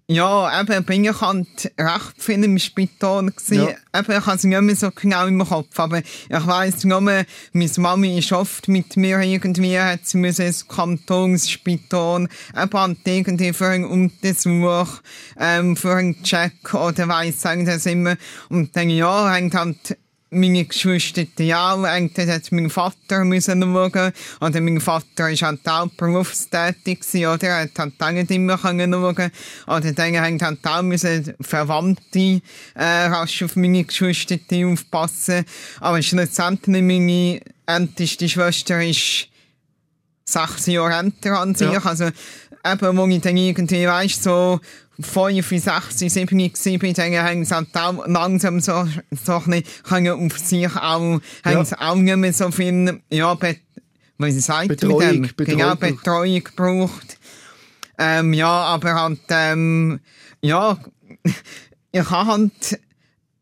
[0.08, 3.68] Ja, eben, bin ich halt recht viel im Spital gewesen.
[3.68, 4.00] Ja.
[4.00, 7.26] Eben, ich habe es nicht mehr so genau im Kopf, aber ich weiss nur, meine
[7.52, 12.28] Mami ist oft mit mir irgendwie, hat sie müssen ins Kantonsspital,
[12.60, 15.00] eben irgendwie für einen Untersuch,
[15.38, 18.16] ähm, für einen Check oder weiss sagen das immer.
[18.48, 19.96] Und dann, ja, hängt halt
[20.32, 24.12] meine Geschwister ja auch, eigentlich hat mein Vater müssen schauen.
[24.40, 27.48] Oder mein Vater war halt auch berufstätig oder?
[27.48, 29.30] Er hat halt auch nicht immer können schauen.
[29.66, 32.40] Oder dann haben halt auch müssen Verwandte,
[32.74, 35.44] äh, rasch auf meine Geschwister aufpassen.
[35.80, 39.28] Aber schlussendlich meine älteste Schwester ist
[40.24, 41.70] sechs Jahre älter an sich.
[41.70, 41.84] Ja.
[41.84, 42.06] Also,
[42.64, 44.60] eben, wo ich dann irgendwie, weißt, so,
[45.00, 50.38] 5, 6, 7 war, dann haben sie auch langsam so, so ein bisschen können auf
[50.38, 53.56] sich auch, haben sie auch nicht mehr so viel, ja, be,
[54.18, 55.22] wie sagt Betreuung, dem?
[55.34, 55.96] Betreuung genau, gebraucht.
[55.96, 57.18] Betreuung gebraucht.
[57.98, 60.00] Ähm, ja, aber halt, ähm,
[60.40, 60.78] ja,
[61.92, 62.80] ich habe halt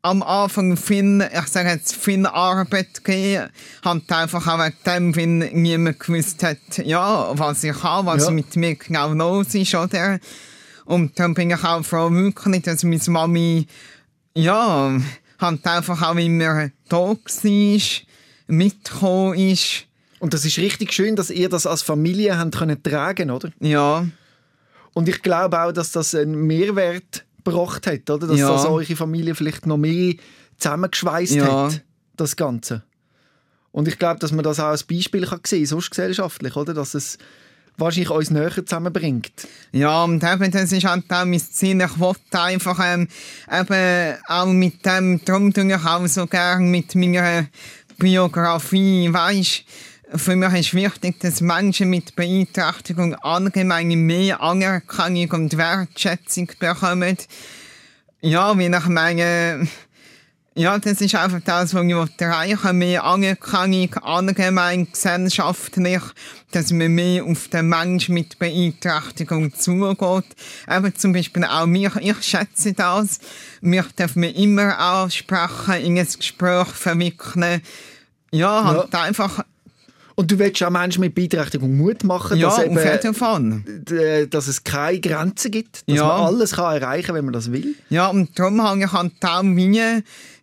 [0.02, 3.50] am Anfang viel, ich sage jetzt, viel Arbeit gegeben.
[3.84, 8.30] Halt einfach auch wegen dem, weil niemand gewusst hat, ja, was ich habe, was Ja.
[8.30, 10.18] mit mir genau los ist, oder?
[10.90, 13.66] Und dann bin ich auch froh, wirklich, dass meine Mami,
[14.34, 15.00] ja,
[15.38, 17.16] halt einfach auch immer da war,
[18.48, 19.84] mitgekommen ist.
[20.18, 23.52] Und das ist richtig schön, dass ihr das als Familie habt können tragen, oder?
[23.60, 24.04] Ja,
[24.92, 28.26] Und ich glaube auch, dass das einen Mehrwert gebracht hat, oder?
[28.26, 28.48] Dass Ja.
[28.50, 30.14] das eure Familie vielleicht noch mehr
[30.58, 31.66] zusammengeschweißt Ja.
[31.68, 31.84] hat,
[32.16, 32.82] das Ganze.
[33.70, 36.74] Und ich glaube, dass man das auch als Beispiel kann sehen, sonst gesellschaftlich, oder?
[36.74, 37.16] Dass es
[37.80, 39.32] wahrscheinlich uns näher zusammenbringt.
[39.72, 41.80] Ja, und eben, das ist halt auch mein Ziel.
[41.80, 43.08] Ich wollte einfach ähm,
[43.50, 47.46] eben auch mit dem, darum tue ich auch so gern mit meiner
[47.98, 49.64] Biografie, weisst
[50.14, 57.16] für mich ist wichtig, dass Menschen mit Beeinträchtigung allgemein mehr Anerkennung und Wertschätzung bekommen.
[58.20, 59.68] Ja, weil ich meine,
[60.56, 66.02] ja, das ist einfach das, was ich erreichen Mehr Anerkennung allgemein gesellschaftlich,
[66.50, 70.24] dass man mehr auf den Menschen mit Beeinträchtigung zugeht.
[70.68, 73.20] Eben zum Beispiel auch mich, ich schätze das.
[73.60, 77.62] Mich darf man immer ansprechen, in ein Gespräch verwickeln.
[78.32, 79.44] Ja, halt einfach,
[80.16, 82.74] Und du willst auch Menschen mit Beeinträchtigung Mut machen, ja, dass, eben,
[83.84, 86.06] d- dass es keine Grenzen gibt, dass Ja.
[86.06, 87.74] man alles kann erreichen kann, wenn man das will.
[87.88, 89.42] Ja, und darum habe ich halt auch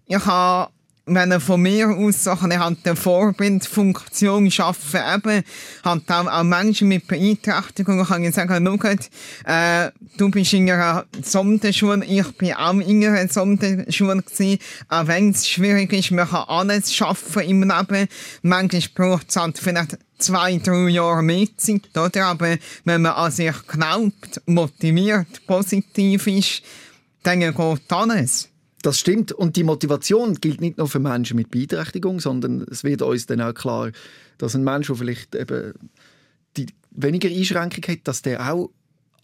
[0.07, 0.71] ich habe,
[1.05, 5.43] wenn er von mir aus so eine halt eine Vorbildfunktion schaffen, eben,
[5.83, 9.09] halt auch, auch Menschen mit Beeinträchtigung, kann ich sagen, schaut,
[9.45, 15.29] äh, du bist in einer Sonderschule, ich bin auch in einer Sonderschule gewesen, auch wenn
[15.29, 18.07] es schwierig ist, man kann alles schaffen im Leben,
[18.41, 22.25] manchmal braucht es halt vielleicht zwei, drei Jahre mehr Zeit, oder?
[22.25, 26.63] Aber wenn man an sich glaubt, motiviert, positiv ist,
[27.23, 27.55] dann geht
[27.89, 28.49] alles.
[28.83, 29.31] Das stimmt.
[29.31, 33.41] Und die Motivation gilt nicht nur für Menschen mit Beeinträchtigung, sondern es wird uns dann
[33.41, 33.91] auch klar,
[34.37, 35.73] dass ein Mensch, der vielleicht eben
[36.57, 38.69] die weniger Einschränkung hat, dass der auch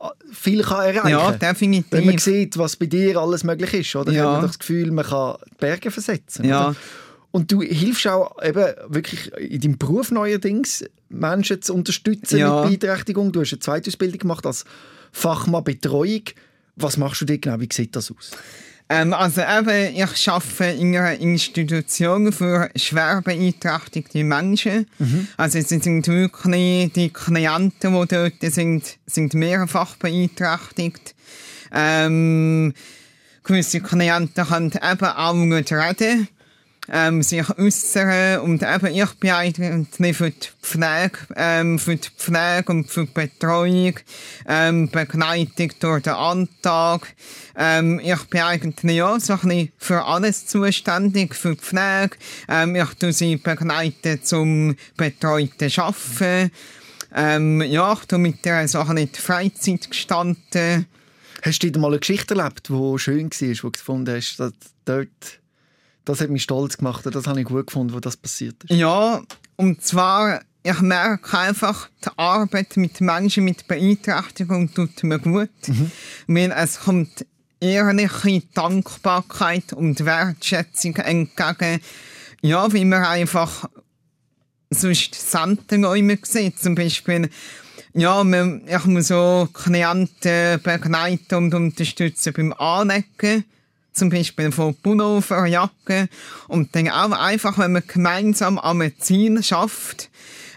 [0.02, 1.40] äh, viel kann erreichen Ja, kann.
[1.40, 1.92] definitiv.
[1.92, 4.12] Wenn man sieht, was bei dir alles möglich ist, oder?
[4.12, 4.26] Ja.
[4.26, 6.46] hat man das Gefühl, man kann Berge versetzen.
[6.46, 6.70] Ja.
[6.70, 6.76] Oder?
[7.32, 12.66] Und du hilfst auch eben wirklich in deinem Beruf neuerdings, Menschen zu unterstützen Ja.
[12.68, 13.32] mit Beeinträchtigung.
[13.32, 14.66] Du hast eine Zweitausbildung gemacht als
[15.12, 16.24] Fachmann Betreuung.
[16.76, 17.60] Was machst du dort genau?
[17.60, 18.32] Wie sieht das aus?
[18.90, 24.88] Ähm, also eben, ich arbeite in einer Institution für schwer beeinträchtigte Menschen.
[25.38, 31.16] Also es sind wirklich die Klienten, die dort sind, sind mehrfach beeinträchtigt.
[31.74, 32.74] Ähm,
[33.44, 36.28] gewisse Klienten können eben auch nicht reden.
[36.92, 42.72] Ähm, sich äußern und eben ich bin eigentlich für die Pflege, ähm, für die Pflege
[42.72, 43.96] und für die Betreuung,
[44.48, 47.16] ähm, Begleitung durch den Alltag.
[47.56, 52.18] Ähm, ich bin eigentlich ja so ein bisschen für alles zuständig, für die Pflege.
[52.50, 56.52] Ähm, ich tue sie begleiten zum betreuten Arbeiten.
[57.16, 60.88] Ähm, ja, ich tue mit der bisschen die Freizeit gestalten.
[61.44, 64.54] Hast du dir mal eine Geschichte erlebt, die schön war, wo du gefunden hast, dass
[64.86, 65.40] dort,
[66.06, 68.76] das hat mich stolz gemacht, das habe ich gut gefunden, wo das passiert ist?
[68.76, 69.22] Ja,
[69.56, 75.50] und zwar, ich merke einfach, die Arbeit mit Menschen mit Beeinträchtigung tut mir gut,
[76.28, 77.26] weil es kommt
[77.60, 81.80] ehrliche Dankbarkeit und Wertschätzung entgegen.
[82.42, 83.70] Ja, wie man einfach
[84.70, 87.30] sonst Sendungen sieht, zum Beispiel
[87.96, 93.46] ja, man, ich muss so Klienten begleiten und unterstützen beim Anlegen
[93.94, 96.10] zum Beispiel von Pullover, Jacke
[96.48, 100.10] und dann auch einfach, wenn man gemeinsam am Ziel schafft,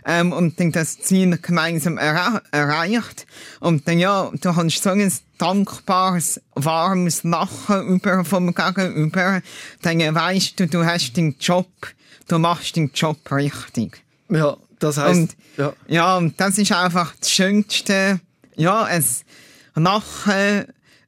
[0.06, 3.26] ähm, und dann das Ziel gemeinsam erre erreicht.
[3.58, 9.42] Und dann, ja, du hast so ein dankbares, warmes Lachen über vom Gegenüber.
[9.82, 11.68] Dann weißt du, du hast den Job,
[12.28, 14.00] du machst den Job richtig.
[14.28, 15.72] Ja, das heißt, und, ja.
[15.88, 18.20] ja, und das ist einfach das Schönste,
[18.54, 19.04] ja, ein
[19.74, 20.66] Lachen,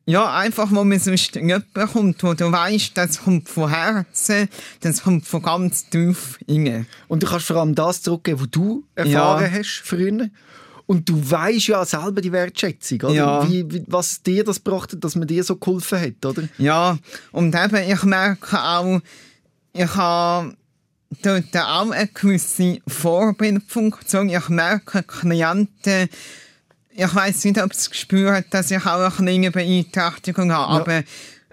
[0.09, 4.49] ja, einfach, wo man sonst nicht bekommt, wo du weißt, das kommt von Herzen,
[4.81, 6.87] das kommt von ganz tief rein.
[7.09, 9.59] Und du kannst vor allem das zurückgeben, was du erfahren Ja.
[9.59, 10.29] hast früher.
[10.87, 13.13] Und du weißt ja selber die Wertschätzung, oder?
[13.13, 13.47] Ja.
[13.51, 16.49] Wie, wie, was dir das gebracht hat, dass man dir so geholfen hat, oder?
[16.57, 16.97] Ja,
[17.31, 19.01] und eben, ich merke auch,
[19.75, 20.55] ich habe
[21.23, 24.31] dort auch eine gewisse Vorbildfunktion.
[24.31, 26.09] Ich merke, Klienten,
[27.01, 30.81] ich weiß nicht, ob sie spüren, dass ich auch eine kleine Beeinträchtigung habe, Ja.
[30.81, 31.03] aber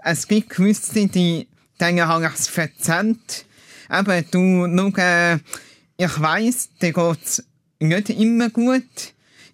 [0.04, 1.48] es gibt gewisse, die
[1.80, 3.46] denken, habe ich es verzeiht.
[3.92, 5.36] Eben, du, schau, äh,
[5.98, 7.44] ich weiss, dir geht's
[7.80, 8.84] nicht immer gut.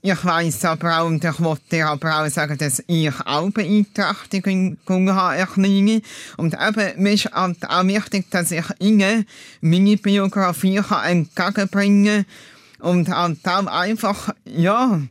[0.01, 4.77] Ich weiss aber auch, und ich wollte dir aber auch sagen, dass ich auch Beeinträchtigungen
[5.13, 6.01] habe, eine kleine.
[6.38, 9.25] Und eben, mir ist halt auch wichtig, dass ich ihnen
[9.60, 12.25] meine Biografie entgegenbringen
[12.80, 12.89] kann.
[12.89, 15.01] Und halt auch einfach, ja,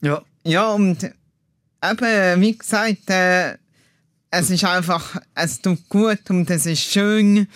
[0.00, 0.22] Ja.
[0.44, 3.56] ja, und eben, wie gesagt, äh,
[4.30, 7.46] es ist einfach, es tut gut und es ist schön.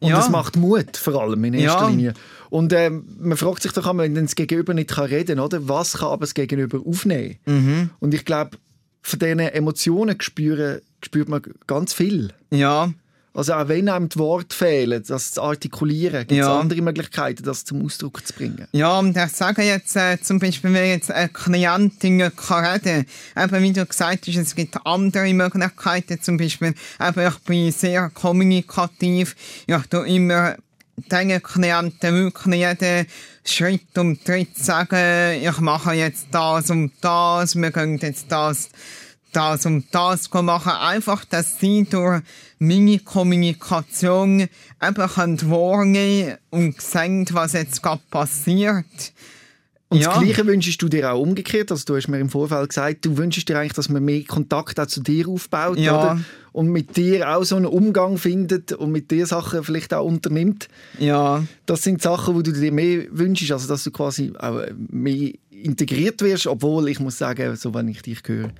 [0.00, 0.20] Und Ja.
[0.20, 1.88] es macht Mut, vor allem in erster Ja.
[1.88, 2.14] Linie.
[2.48, 5.68] Und ähm, man fragt sich doch einmal, wenn das Gegenüber nicht kann reden kann, oder?
[5.68, 7.36] was kann aber das Gegenüber aufnehmen?
[7.46, 7.90] Mhm.
[8.00, 8.56] Und ich glaube,
[9.02, 12.32] von diesen Emotionen spüren, spürt man ganz viel.
[12.50, 12.92] Ja,
[13.32, 16.58] Also auch wenn einem die Worte fehlen, das zu artikulieren, gibt es Ja.
[16.58, 18.66] andere Möglichkeiten, das zum Ausdruck zu bringen.
[18.72, 23.62] ja, und ich sage jetzt äh, zum Beispiel, wenn jetzt eine Klientin kann reden eben
[23.62, 29.36] wie du gesagt hast, es gibt andere Möglichkeiten, zum Beispiel, eben ich bin sehr kommunikativ,
[29.66, 30.56] ich tue immer
[31.10, 33.06] diesen Klienten wirklich jeden
[33.44, 38.68] Schritt und Tritt sagen, ich mache jetzt das und das, wir gehen jetzt das,
[39.32, 40.72] das und das machen.
[40.72, 42.22] Einfach, dass sie durch
[42.58, 44.96] meine Kommunikation eben
[45.50, 48.84] wahrnehmen und sehen, was jetzt gerade passiert.
[49.92, 50.10] Und Ja.
[50.14, 51.72] das Gleiche wünschst du dir auch umgekehrt.
[51.72, 54.78] Also du hast mir im Vorfeld gesagt, du wünschst dir eigentlich, dass man mehr Kontakt
[54.78, 55.78] auch zu dir aufbaut.
[55.78, 55.98] Ja.
[55.98, 56.20] Oder?
[56.52, 60.68] Und mit dir auch so einen Umgang findet und mit dir Sachen vielleicht auch unternimmt.
[61.00, 65.32] Ja, Das sind Sachen, wo du dir mehr wünschst, also dass du quasi auch mehr
[65.50, 66.46] integriert wirst.
[66.46, 68.50] Obwohl, ich muss sagen, so wenn ich dich höre,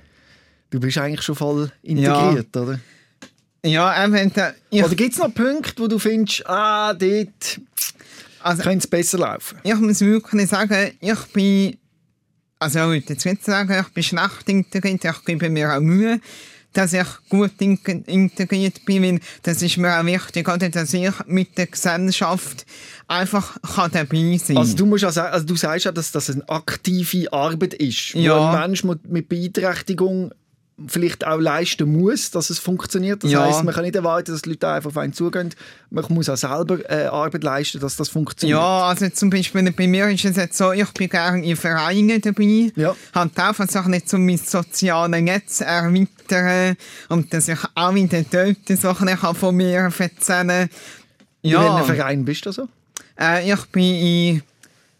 [0.71, 2.79] du bist eigentlich schon voll integriert, oder?
[3.63, 7.59] ja, eben, da, ich, Oder gibt es noch Punkte, wo du findest, ah, dort
[8.41, 9.59] also, könnte es besser laufen?
[9.63, 11.77] ich muss wirklich sagen, ich bin,
[12.57, 16.19] also ich würde jetzt nicht sagen, ich bin schlecht integriert, ich gebe mir auch Mühe,
[16.73, 21.11] dass ich gut in- integriert bin, weil das ist mir auch wichtig, oder, dass ich
[21.27, 22.65] mit der Gesellschaft
[23.09, 26.47] einfach kann dabei sein Also du, musst sagen, also du sagst ja, dass das eine
[26.49, 28.37] aktive Arbeit ist, Ja.
[28.39, 30.31] wo ein Mensch mit mit Beeinträchtigung
[30.87, 33.23] vielleicht auch leisten muss, dass es funktioniert.
[33.23, 33.43] Das Ja.
[33.43, 35.53] heisst, man kann nicht erwarten, dass die Leute einfach auf einen zugehen.
[35.89, 38.57] Man muss auch selber äh, Arbeit leisten, dass das funktioniert.
[38.59, 42.21] Ja, also zum Beispiel bei mir ist es jetzt so, ich bin gerne in Vereinen
[42.21, 42.71] dabei.
[42.75, 42.95] Ja.
[43.13, 46.75] Halt einfach so nicht so mein soziales Netz erweitern
[47.09, 50.69] und dass ich auch in den dort so ein bisschen von mir erzählen
[51.41, 52.67] In Ja, welchem Verein bist du so?
[53.19, 54.43] äh, ich bin in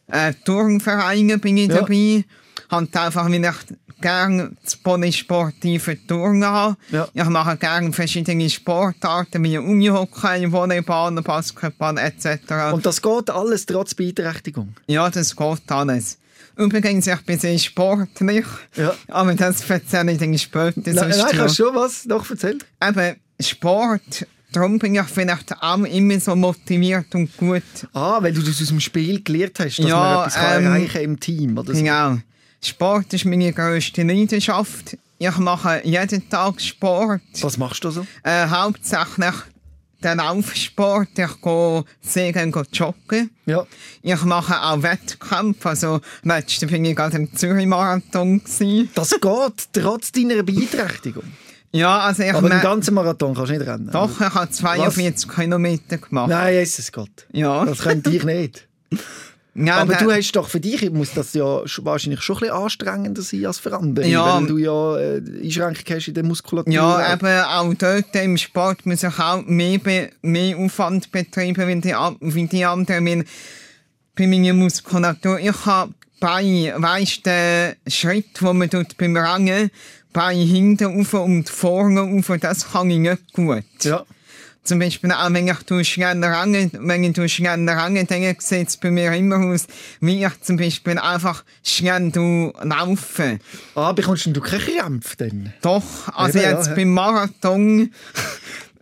[0.08, 1.82] äh, Turnvereinen bin ich Ja.
[1.82, 2.26] dabei.
[2.70, 4.52] Halt einfach, weil ich gerne
[4.84, 5.98] polysportive
[6.44, 6.78] habe.
[6.92, 7.08] Ja.
[7.14, 12.74] Ich mache gerne verschiedene Sportarten wie Unihockey, Volleyball, Basketball etc.
[12.74, 14.76] Und das geht alles trotz Beeinträchtigung.
[14.88, 16.18] Ja, das geht alles.
[16.58, 18.94] Übrigens, ich bin sehr sportlich, Ja.
[19.08, 20.74] aber das erzähle ich dann später.
[20.86, 22.60] Nein, nein, kannst du schon was noch erzählen?
[22.86, 27.64] Eben, Sport, darum bin ich vielleicht auch immer so motiviert und gut.
[27.94, 31.02] Ah, weil du das aus dem Spiel gelernt hast, dass Ja, man etwas ähm, erreichen
[31.02, 31.58] im Team.
[31.58, 31.80] Oder so.
[31.80, 32.18] Genau.
[32.64, 34.98] Sport ist meine grösste Leidenschaft.
[35.18, 37.22] Ich mache jeden Tag Sport.
[37.42, 38.06] Was machst du so?
[38.24, 39.34] Äh, hauptsächlich
[40.04, 41.10] den Laufsport.
[41.18, 43.30] Ich gehe sehr gerne joggen.
[43.46, 43.66] Ja.
[44.02, 45.70] Ich mache auch Wettkämpfe.
[45.70, 48.42] Also, letzte bin ich gerade im Zürich-Marathon.
[48.96, 51.24] Das geht trotz deiner Beeinträchtigung.
[51.74, 53.90] Ja, also ich Aber den ganzen Marathon kannst du nicht rennen.
[53.92, 56.30] Doch, ich habe 42 Kilometer gemacht.
[56.30, 57.28] Nein, Jesus Gott.
[57.32, 57.66] Ja.
[57.66, 58.68] Das könnte ich nicht.
[59.54, 62.56] ja, Aber du hast doch für dich muss das ja sch- wahrscheinlich schon ein bisschen
[62.56, 64.38] anstrengender sein als für andere, Ja.
[64.40, 66.74] weil du ja äh, Einschränkungen hast in der Muskulatur.
[66.74, 69.80] Ja, eben auch dort im Sport muss ich auch mehr,
[70.22, 71.96] mehr Aufwand betreiben wie die,
[72.36, 73.06] wie die anderen.
[73.06, 73.26] Weil
[74.16, 79.70] bei meiner Muskulatur, ich habe bei, weißt der Schritt, wo man tut beim Rangen,
[80.14, 83.64] bei hinten rauf und vorne rauf, das kann ich nicht gut.
[83.82, 84.06] Ja.
[84.64, 88.92] Zum Beispiel auch wenn ich durch range, wenn ich durch range, dann sieht es bei
[88.92, 89.66] mir immer aus,
[90.02, 92.12] wie ich zum Beispiel einfach schnell
[92.62, 93.40] laufe.
[93.74, 95.54] Ah, bekommst du keine Krämpfe denn?
[95.62, 96.76] Doch, also Eben, jetzt ja.
[96.76, 97.92] beim Marathon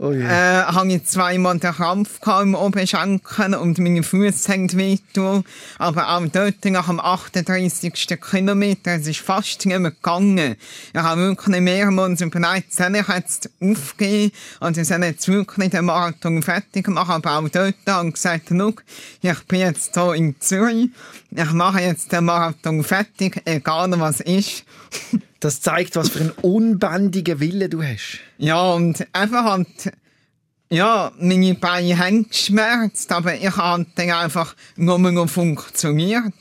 [0.02, 0.24] Oh je.
[0.24, 5.44] äh, habe ich zweimal den Krampf im Oberschenkel und meine Füße haben wehgetan.
[5.78, 8.18] Aber auch dort nach dem 38.
[8.22, 10.56] Kilometer, es ist fast nicht mehr gegangen.
[10.94, 14.32] Ich habe wirklich mehrmals überlegt, soll ich jetzt aufgehen
[14.62, 17.16] und ich soll jetzt wirklich den Marathon fertig machen.
[17.16, 18.74] Aber auch dort habe ich gesagt, «Schau,
[19.22, 20.92] ich bin jetzt hier in Zürich,
[21.30, 24.64] ich mache jetzt den Marathon fertig, egal was ist.
[25.40, 28.20] Das zeigt, was für einen unbändigen Willen du hast.
[28.38, 29.94] Ja, und einfach halt,
[30.70, 36.34] ja, meine Beine haben geschmerzt, aber ich habe dann einfach nur noch funktioniert.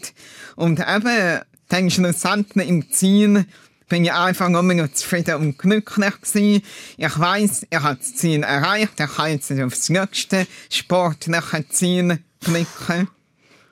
[0.56, 3.46] Und eben, dann schlussendlich im Ziel
[3.88, 6.62] bin ich einfach nur noch zufrieden und glücklich gewesen.
[6.96, 13.08] Ich weiss, ich habe das Ziel erreicht, ich kann jetzt aufs nächste sportliche Ziel blicken.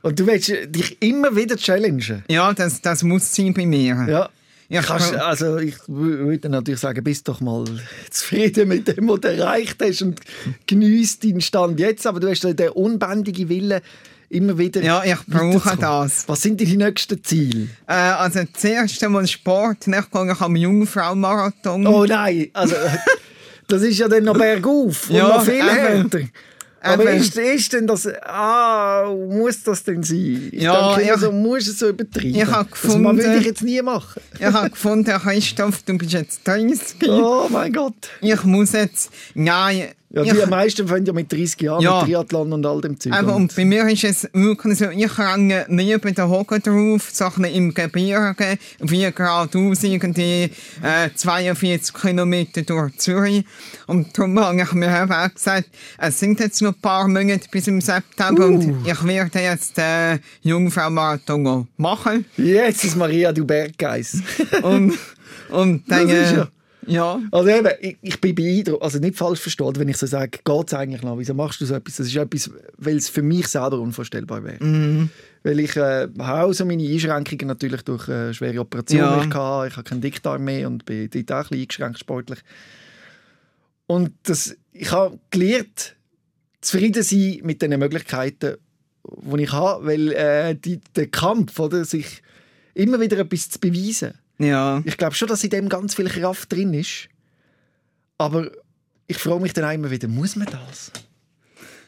[0.03, 2.23] Und du willst dich immer wieder challengen.
[2.29, 4.07] Ja, das, das muss sein bei mir.
[4.09, 4.29] Ja.
[4.69, 7.65] Ja, Kannst, ich- also ich wü- würde natürlich sagen, bist doch mal
[8.11, 10.21] zufrieden mit dem, was du erreicht hast und
[10.67, 12.07] genießt deinen Stand jetzt.
[12.07, 13.81] Aber du hast den unbändigen Willen,
[14.29, 16.29] immer wieder Ja, ich brauche das.
[16.29, 17.69] Was sind deine nächsten Ziele?
[17.87, 21.87] Äh, also, das erste Mal Sport, ich gehe ich am Jungfrau-Marathon.
[21.87, 22.75] Oh nein, also
[23.69, 26.21] das ist ja dann noch bergauf und Ja, noch viel härter.
[26.87, 27.21] Aber Eben.
[27.21, 30.49] ist, ist denn das, ah, muss das denn sein?
[30.53, 32.39] Ich Ja, denke, immer ich- so, muss es so übertrieben.
[32.39, 34.23] ich habe Das man würde gefunden- ich jetzt nie machen.
[34.39, 37.09] Ich habe gefunden, Christoph, du bist jetzt 30.
[37.09, 37.95] Oh mein Gott.
[38.21, 41.97] Ich muss jetzt, nein, Ja, ich, die meisten fangen ja mit 30 Jahren Ja.
[41.99, 43.13] mit Triathlon und all dem Zeug.
[43.13, 47.45] aber und bei mir ist es wirklich so, ich renne neben den Hocken drauf, Sachen
[47.45, 50.51] im Gebirge, wie geradeaus irgendwie
[50.83, 53.45] äh, 42 Kilometer durch Zürich.
[53.89, 57.67] Und darum habe ich mir auch gesagt, es sind jetzt noch ein paar Monate bis
[57.67, 58.55] im September Uh.
[58.55, 62.25] und ich werde jetzt den Jungfrau-Marathon machen.
[62.37, 64.17] Jesus Maria, du Berggeist.
[64.63, 64.95] Und,
[65.51, 66.47] und dann, Das ist äh,
[66.87, 67.21] ja-.
[67.31, 70.67] Also eben, ich, ich bin beeindruckt, also nicht falsch verstanden, wenn ich so sage, geht
[70.67, 71.97] es eigentlich noch, wieso machst du so etwas?
[71.97, 74.63] Das ist etwas, weil es für mich selber unvorstellbar wäre.
[74.65, 75.11] Mhm.
[75.43, 79.25] Weil ich äh, habe auch so meine Einschränkungen natürlich durch äh, schwere Operationen, Ja.
[79.25, 79.69] ich hatte.
[79.69, 82.39] Ich habe keinen Dickdarm mehr und bin dort auch ein bisschen eingeschränkt sportlich.
[83.87, 85.97] Und das, ich habe gelernt,
[86.61, 88.57] zufrieden sein mit den Möglichkeiten,
[89.05, 92.23] die ich habe, weil äh, die, der Kampf, oder, sich
[92.75, 94.83] immer wieder etwas zu beweisen, Ja.
[94.85, 97.09] ich glaube schon, dass in dem ganz viel Kraft drin ist.
[98.19, 98.51] Aber
[99.07, 100.91] ich frage mich dann immer wieder, muss man das?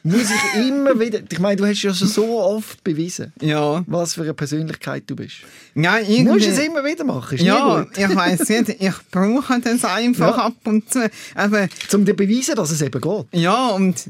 [0.03, 1.19] Muss ich immer wieder...
[1.29, 3.83] Ich meine, du hast ja schon so oft bewiesen, Ja.
[3.87, 5.37] was für eine Persönlichkeit du bist.
[5.75, 9.59] Ja, Du irgendwie, musst es immer wieder machen, ist ja, ich weiß nicht, ich brauche
[9.59, 10.45] das einfach Ja.
[10.45, 11.09] ab und zu.
[11.35, 13.25] Aber Um dir zu beweisen, dass es eben geht.
[13.33, 14.09] ja, und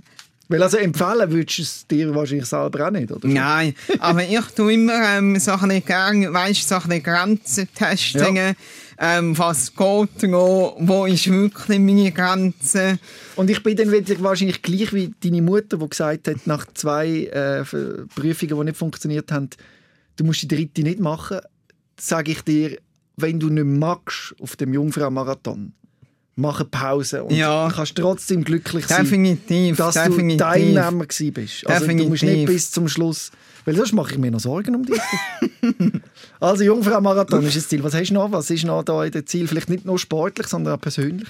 [0.49, 3.27] Weil also empfehlen würdest du es dir wahrscheinlich selber auch nicht, oder?
[3.27, 8.35] nein, aber ich tue immer ähm, so ein bisschen weißt, so ein Grenzen testen.
[8.35, 8.53] Ja.
[8.97, 12.97] Ähm, was geht noch, wo ist wirklich meine Grenze?
[13.35, 17.25] Und ich bin dann wieder wahrscheinlich gleich wie deine Mutter, die gesagt hat, nach zwei
[17.25, 17.63] äh,
[18.15, 19.51] Prüfungen, die nicht funktioniert haben,
[20.17, 21.39] du musst die dritte nicht machen,
[21.97, 22.77] sage ich dir,
[23.17, 25.73] wenn du nicht magst auf dem Jungfrau-Marathon,
[26.39, 27.67] mach eine Pause und Ja.
[27.69, 30.38] du kannst trotzdem glücklich sein, Definitiv, dass definitiv.
[30.38, 31.67] du Teilnehmer gewesen bist.
[31.67, 32.47] Also du musst nicht Definitiv.
[32.49, 33.32] bis zum Schluss,
[33.65, 34.99] weil sonst mache ich mir noch Sorgen um dich.
[36.39, 37.84] also Jungfrau-Marathon ist das Ziel.
[37.84, 38.32] Was hast du noch?
[38.32, 39.47] Was ist noch da in dem Ziel?
[39.47, 41.28] Vielleicht nicht nur sportlich, sondern auch persönlich?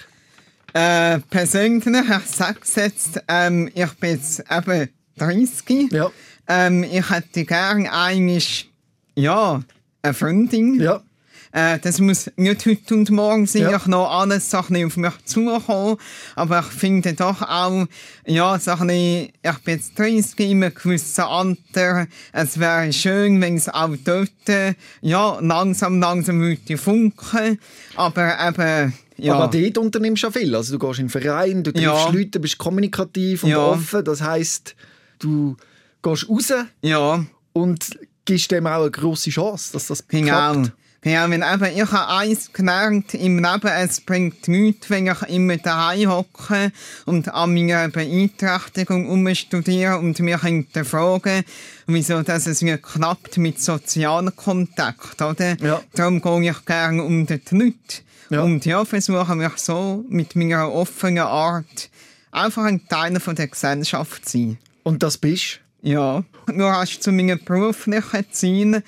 [0.73, 5.91] Äh, persönlich, ich sage es jetzt, ähm, ich bin jetzt eben 30.
[5.91, 6.11] Ja.
[6.47, 8.69] Ähm, ich hätte gerne eigentlich,
[9.15, 9.61] ja,
[10.03, 10.79] eine Freundin.
[10.79, 11.01] Ja.
[11.51, 13.75] Äh, das muss nicht heute und morgen sein, Ja.
[13.77, 15.97] ich noch alles bisschen auf mich zukommen.
[16.35, 17.87] Aber ich finde doch auch,
[18.25, 22.07] ja, bisschen, ich bin jetzt 30 in einem gewissen Alter.
[22.33, 24.29] Es wäre schön, wenn es auch dort,
[25.01, 27.59] ja, langsam, langsam würde funken.
[27.95, 29.33] Aber eben, ja.
[29.33, 30.55] Aber dort unternimmst du ja viel.
[30.55, 32.09] Also du gehst in einen Verein, du triffst Ja.
[32.09, 33.57] Leute, bist kommunikativ und Ja.
[33.65, 34.03] offen.
[34.05, 34.75] Das heisst,
[35.19, 35.57] du
[36.03, 37.25] gehst raus ja.
[37.53, 37.89] und
[38.23, 40.27] gibst dem auch eine grosse Chance, dass das Genau.
[40.27, 40.71] klappt.
[41.01, 45.55] Genau, wenn eben, ich habe eins gelernt im Leben, es bringt nichts, wenn ich immer
[45.55, 46.73] daheim hocke
[47.05, 51.45] und an meiner Beeinträchtigung umstudiere und mich hinterfrage,
[51.87, 55.55] wieso dass es mir klappt mit sozialen Kontakt, oder?
[55.61, 55.81] Ja.
[55.93, 57.75] Darum gehe ich gerne um die Leute.
[58.29, 58.41] Ja.
[58.41, 61.89] Und ja, versuche mich so mit meiner offenen Art
[62.31, 64.57] einfach ein Teil von der Gesellschaft zu sein.
[64.83, 68.83] Und das bist Ja, nur hast zu meinen beruflichen Zielen.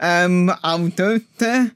[0.00, 1.70] Ähm, auch dort äh,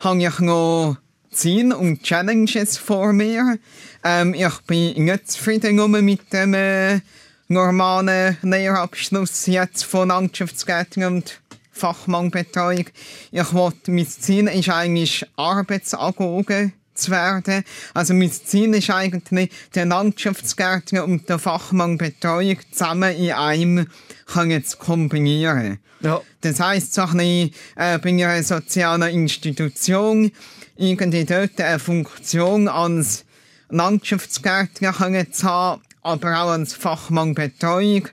[0.00, 0.96] habe ich noch
[1.30, 3.58] Ziele und Challenges vor mir.
[4.02, 7.00] Ähm, ich bin nicht zufrieden mit dem äh,
[7.48, 11.40] normalen Lehrabschluss jetzt von Landschaftsgärtner und
[11.72, 12.86] Fachmannbetreuung.
[13.30, 17.64] Ich wollte, mein Ziel ist eigentlich Arbeitsagoge zu werden.
[17.94, 23.86] Also mein Ziel ist eigentlich, den Landschaftsgärtner und den Fachmannbetreuung zusammen in einem
[24.32, 25.78] können zu kombinieren.
[26.00, 26.20] Ja.
[26.40, 30.32] Das heisst, so ein bisschen, äh, bei einer sozialen Institution
[30.76, 33.24] irgendwie dort eine Funktion als
[33.68, 38.08] Landschaftsgärtner können zu haben, aber auch als Fachmannbetreuung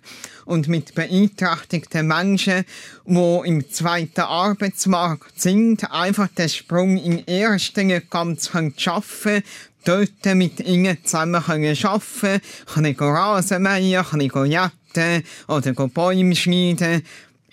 [0.45, 2.65] und mit beeinträchtigten Menschen,
[3.05, 9.43] die im zweiten Arbeitsmarkt sind, einfach den Sprung in ersten ganz schaffen
[9.83, 17.03] dort mit ihnen zusammen können arbeiten können, können Rasen mähen, können jäten oder Bäume schneiden.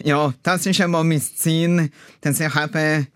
[0.02, 1.90] Ja, das ist einmal mein Ziel,
[2.20, 3.06] dass ich eben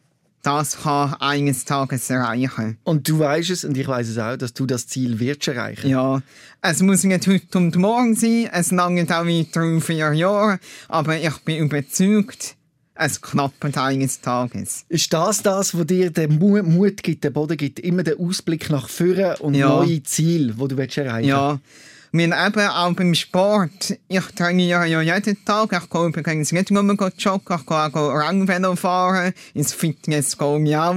[0.43, 2.79] das kann eines Tages erreichen.
[2.85, 5.91] Und du weißt es, und ich weiß es auch, dass du das Ziel wirst erreichen.
[5.91, 6.23] Ja,
[6.63, 11.19] es muss nicht heute und morgen sein, es lange auch weiter um vier Jahre, aber
[11.19, 12.57] ich bin überzeugt,
[12.95, 14.85] es klappt eines Tages.
[14.89, 18.89] Ist das das, was dir den Mut gibt, den Boden gibt, immer den Ausblick nach
[18.89, 19.69] vorne und ja.
[19.69, 21.29] neue Ziele, die du erreichen willst?
[21.29, 21.61] Ja.
[22.13, 23.99] Wir eben auch beim Sport.
[24.09, 25.73] Ich trainiere ja jeden Tag.
[25.73, 29.35] Ich gehe übrigens nicht nur joggen, ich gehe auch Rangvelo fahren.
[29.55, 30.97] Ins Fitness gehe ich auch.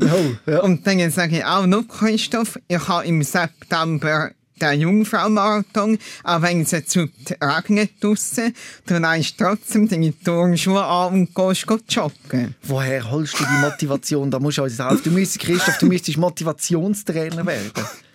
[0.00, 0.58] Oh, ja.
[0.62, 6.62] Und dann sage ich auch noch, Christoph, ich habe im September den Jungfrau-Marathon, auch wenn
[6.62, 8.54] es jetzt regnet draussen,
[8.86, 12.54] du nimmst trotzdem deine Turnschuhe an und gehst joggen.
[12.62, 14.30] Woher holst du die Motivation?
[14.30, 15.00] Da musst du uns helfen.
[15.04, 17.70] Du müsstest, Christoph, du müsstest Motivationstrainer werden.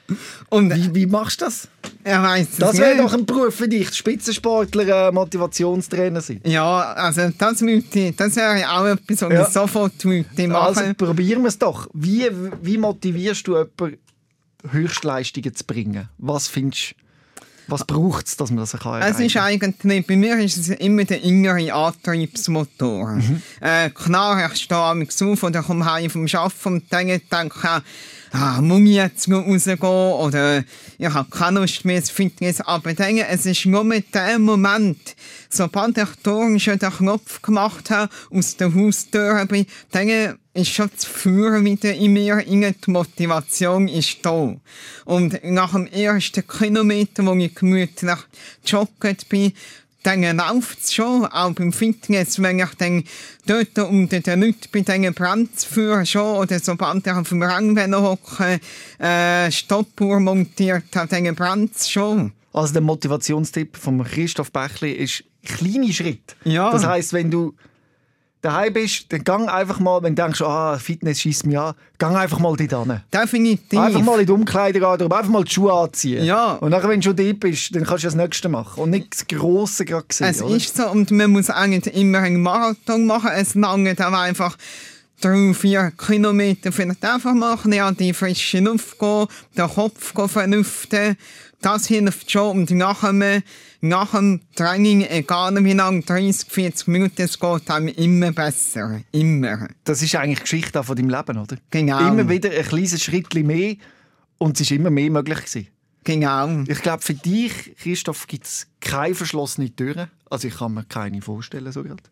[0.49, 1.68] Und wie, wie machst du das?
[2.04, 6.41] Er weiss das wäre doch ein Beruf für dich, Spitzensportler, äh, Motivationstrainer sein.
[6.45, 9.41] Ja, also das, müsste, das wäre auch etwas, was ja.
[9.43, 11.88] ich sofort machen Also probieren wir es doch.
[11.93, 12.30] Wie,
[12.62, 13.97] wie motivierst du jemanden,
[14.70, 16.10] Höchstleistungen zu bringen?
[16.18, 17.04] Was findest du?
[17.68, 21.06] Was braucht es, dass man das kann Es ist eigentlich, bei mir ist es immer
[21.06, 23.12] der innere Antriebsmotor.
[23.12, 23.41] Mhm.
[23.62, 27.84] Äh, klar, ich stehe am auf oder komme heim vom Arbeiten und denke, denke
[28.34, 30.64] ah, jetzt rausgehen oder
[30.98, 32.62] ich habe keine Lust mehr zu Fitness.
[32.62, 35.16] Aber denke, es ist nur mit dem Moment,
[35.50, 36.58] sobald ich den
[36.92, 42.44] Knopf gemacht habe, aus der Haustür bin, denke ist schon das Führen wieder in mir,
[42.46, 44.56] die Motivation ist da.
[45.06, 48.20] Und nach dem ersten Kilometer, wo ich gemütlich
[48.66, 49.54] jogget bin,
[50.04, 53.04] dann läuft es schon, auch beim Fitness, wenn ich dann
[53.45, 58.60] dort unter den Leuten bei diesen Brandführern schon, oder sobald ich auf dem Rangvelo hocke,
[58.99, 62.34] äh, Stoppuhr montiert dann brennt es schon.
[62.51, 66.36] Also der Motivationstipp von Christoph Bächli ist kleine Schritt.
[66.43, 66.72] Ja.
[66.72, 67.56] Das heisst, wenn du
[68.44, 72.16] daheim bist, dann gang einfach mal, wenn du denkst, ah, Fitness schießt mich an, gang
[72.16, 73.02] einfach mal dort hin.
[73.12, 73.80] Definitiv.
[73.80, 76.26] Einfach mal in die Umkleidung einfach mal die Schuhe anziehen.
[76.26, 76.54] Ja.
[76.56, 79.14] Und nachher, wenn du schon dort bist, dann kannst du das Nächste machen und nicht
[79.14, 80.28] das Grosse gerade sehen.
[80.28, 80.56] Es oder?
[80.56, 83.32] ist so, und man muss eigentlich immer einen Marathon machen.
[83.34, 84.58] Es lange aber einfach
[85.22, 89.28] drei, vier Kilometer vielleicht einfach machen, ja, die frische Luft gehen,
[89.58, 91.18] den Kopf gehen verlüften.
[91.62, 92.58] Das hilft schon.
[92.58, 93.41] Und nach dem,
[93.84, 99.02] nach dem Training, egal wie lange, 30, 40 Minuten, es geht einem immer besser.
[99.12, 99.68] Immer.
[99.84, 101.58] Das ist eigentlich die Geschichte von deinem Leben, oder?
[101.70, 102.08] Genau.
[102.08, 103.76] Immer wieder ein kleines Schritt mehr
[104.38, 105.68] und es ist immer mehr möglich gewesen.
[106.06, 106.64] Genau.
[106.68, 110.10] Ich glaube, für dich, Christoph, gibt es keine verschlossenen Türen.
[110.30, 112.04] Also ich kann mir keine vorstellen, so gerade.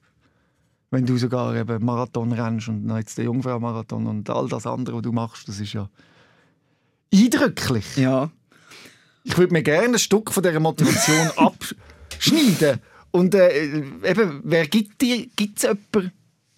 [0.90, 5.04] Wenn du sogar eben Marathon rennst und jetzt den Jungfrau-Marathon und all das andere, was
[5.04, 5.90] du machst, das ist ja
[7.14, 7.96] eindrücklich.
[7.96, 8.30] Ja.
[9.24, 12.80] Ich würde mir gerne ein Stück von dieser Motivation abschneiden.
[13.12, 16.12] Und äh, eben, wer gibt dir, gibt es jemanden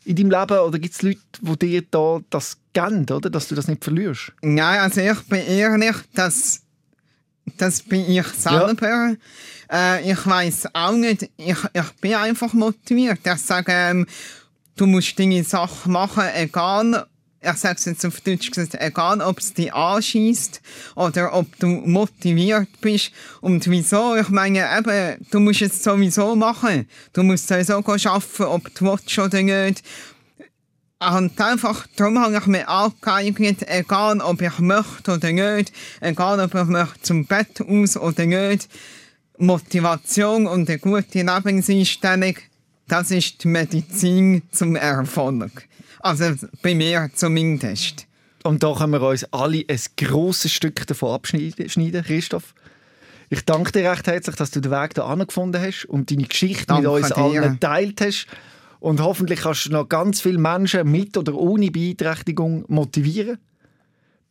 [0.05, 3.30] in deinem Leben oder gibt es Leute, die dir da das geben, oder?
[3.30, 4.34] dass du das nicht verlierst?
[4.41, 6.61] Nein, also ich bin ehrlich, dass
[7.57, 8.88] das bin ich selber.
[8.88, 9.16] Ja.
[9.72, 13.20] Äh, ich weiß auch nicht, ich, ich bin einfach motiviert.
[13.24, 14.07] Ich sage, ähm,
[14.76, 17.05] du musst deine Sachen machen, egal
[17.43, 20.61] ich sage es jetzt auf Deutsch gesagt, egal ob es dich anschießt
[20.95, 23.11] oder ob du motiviert bist.
[23.41, 24.15] Und wieso?
[24.15, 26.87] Ich meine, eben, du musst es sowieso machen.
[27.11, 29.83] Du musst sowieso arbeiten, ob du willst oder nicht.
[30.99, 36.55] Und einfach, darum habe ich mir angeeignet, egal ob ich möchte oder nicht, egal ob
[36.55, 38.69] ich möchte zum Bett aus oder nicht,
[39.37, 42.35] Motivation und eine gute Lebenseinstellung,
[42.87, 45.67] das ist die Medizin zum Erfolg.
[46.03, 48.07] Also bei mir zumindest.
[48.43, 52.53] Und da können wir uns alle ein grosses Stück davon abschneiden, Christoph.
[53.29, 56.65] Ich danke dir recht herzlich, dass du den Weg da gefunden hast und deine Geschichte
[56.65, 57.17] danke mit uns dir.
[57.17, 58.27] allen geteilt hast.
[58.81, 63.37] Und hoffentlich kannst du noch ganz viele Menschen mit oder ohne Beeinträchtigung motivieren.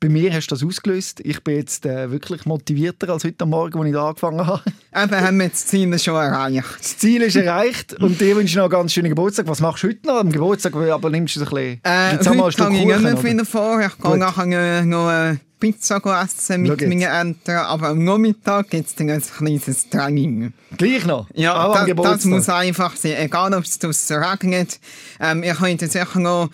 [0.03, 1.21] Bei mir hast du das ausgelöst.
[1.23, 4.63] Ich bin jetzt äh, wirklich motivierter als heute Morgen, als ich da angefangen habe.
[4.97, 6.67] Eben haben wir das Ziel schon erreicht.
[6.81, 9.47] Das Ziel ist erreicht und dir wünsche ich noch einen ganz schönen Geburtstag.
[9.47, 10.75] Was machst du heute noch am Geburtstag?
[10.75, 11.81] Aber nimmst du ein bisschen...
[11.85, 12.99] Äh, mal ein heute ich nicht oder?
[12.99, 13.81] mehr wieder vor.
[13.81, 17.67] Ich gehe nachher noch eine Pizza essen mit meinen Eltern.
[17.67, 20.53] Aber am Nachmittag gibt es dann ein kleines Training.
[20.79, 21.29] Gleich noch?
[21.33, 22.25] Ja, Auch am das, das Geburtstag?
[22.33, 23.15] muss einfach sein.
[23.19, 24.81] Egal, ob es draussen regnet.
[25.21, 26.51] Ähm, ich könnte sicher noch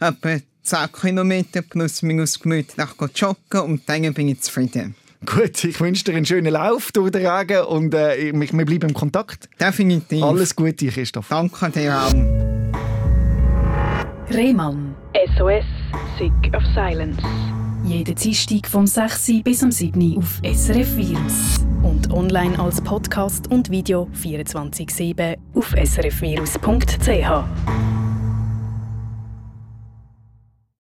[0.00, 4.94] etwa 10 Kilometer plus minus gemütlich joggen und dann bin ich zufrieden.
[5.24, 8.90] Gut, ich wünsche dir einen schönen Lauf durch den Regen und äh, wir wir bleiben
[8.90, 9.48] im Kontakt.
[9.60, 10.22] Definitiv.
[10.22, 11.28] Alles Gute, Christoph.
[11.28, 12.12] Danke dir auch.
[14.32, 14.94] Rehmann.
[15.36, 15.64] SOS,
[16.18, 17.22] Sick of Silence.
[17.84, 19.28] Jeden Dienstag vom 6.
[19.28, 20.00] Uhr bis am 7.
[20.12, 21.60] Uhr auf SRF Virus.
[21.82, 27.95] Und online als Podcast und Video 24-7 auf srfvirus.ch.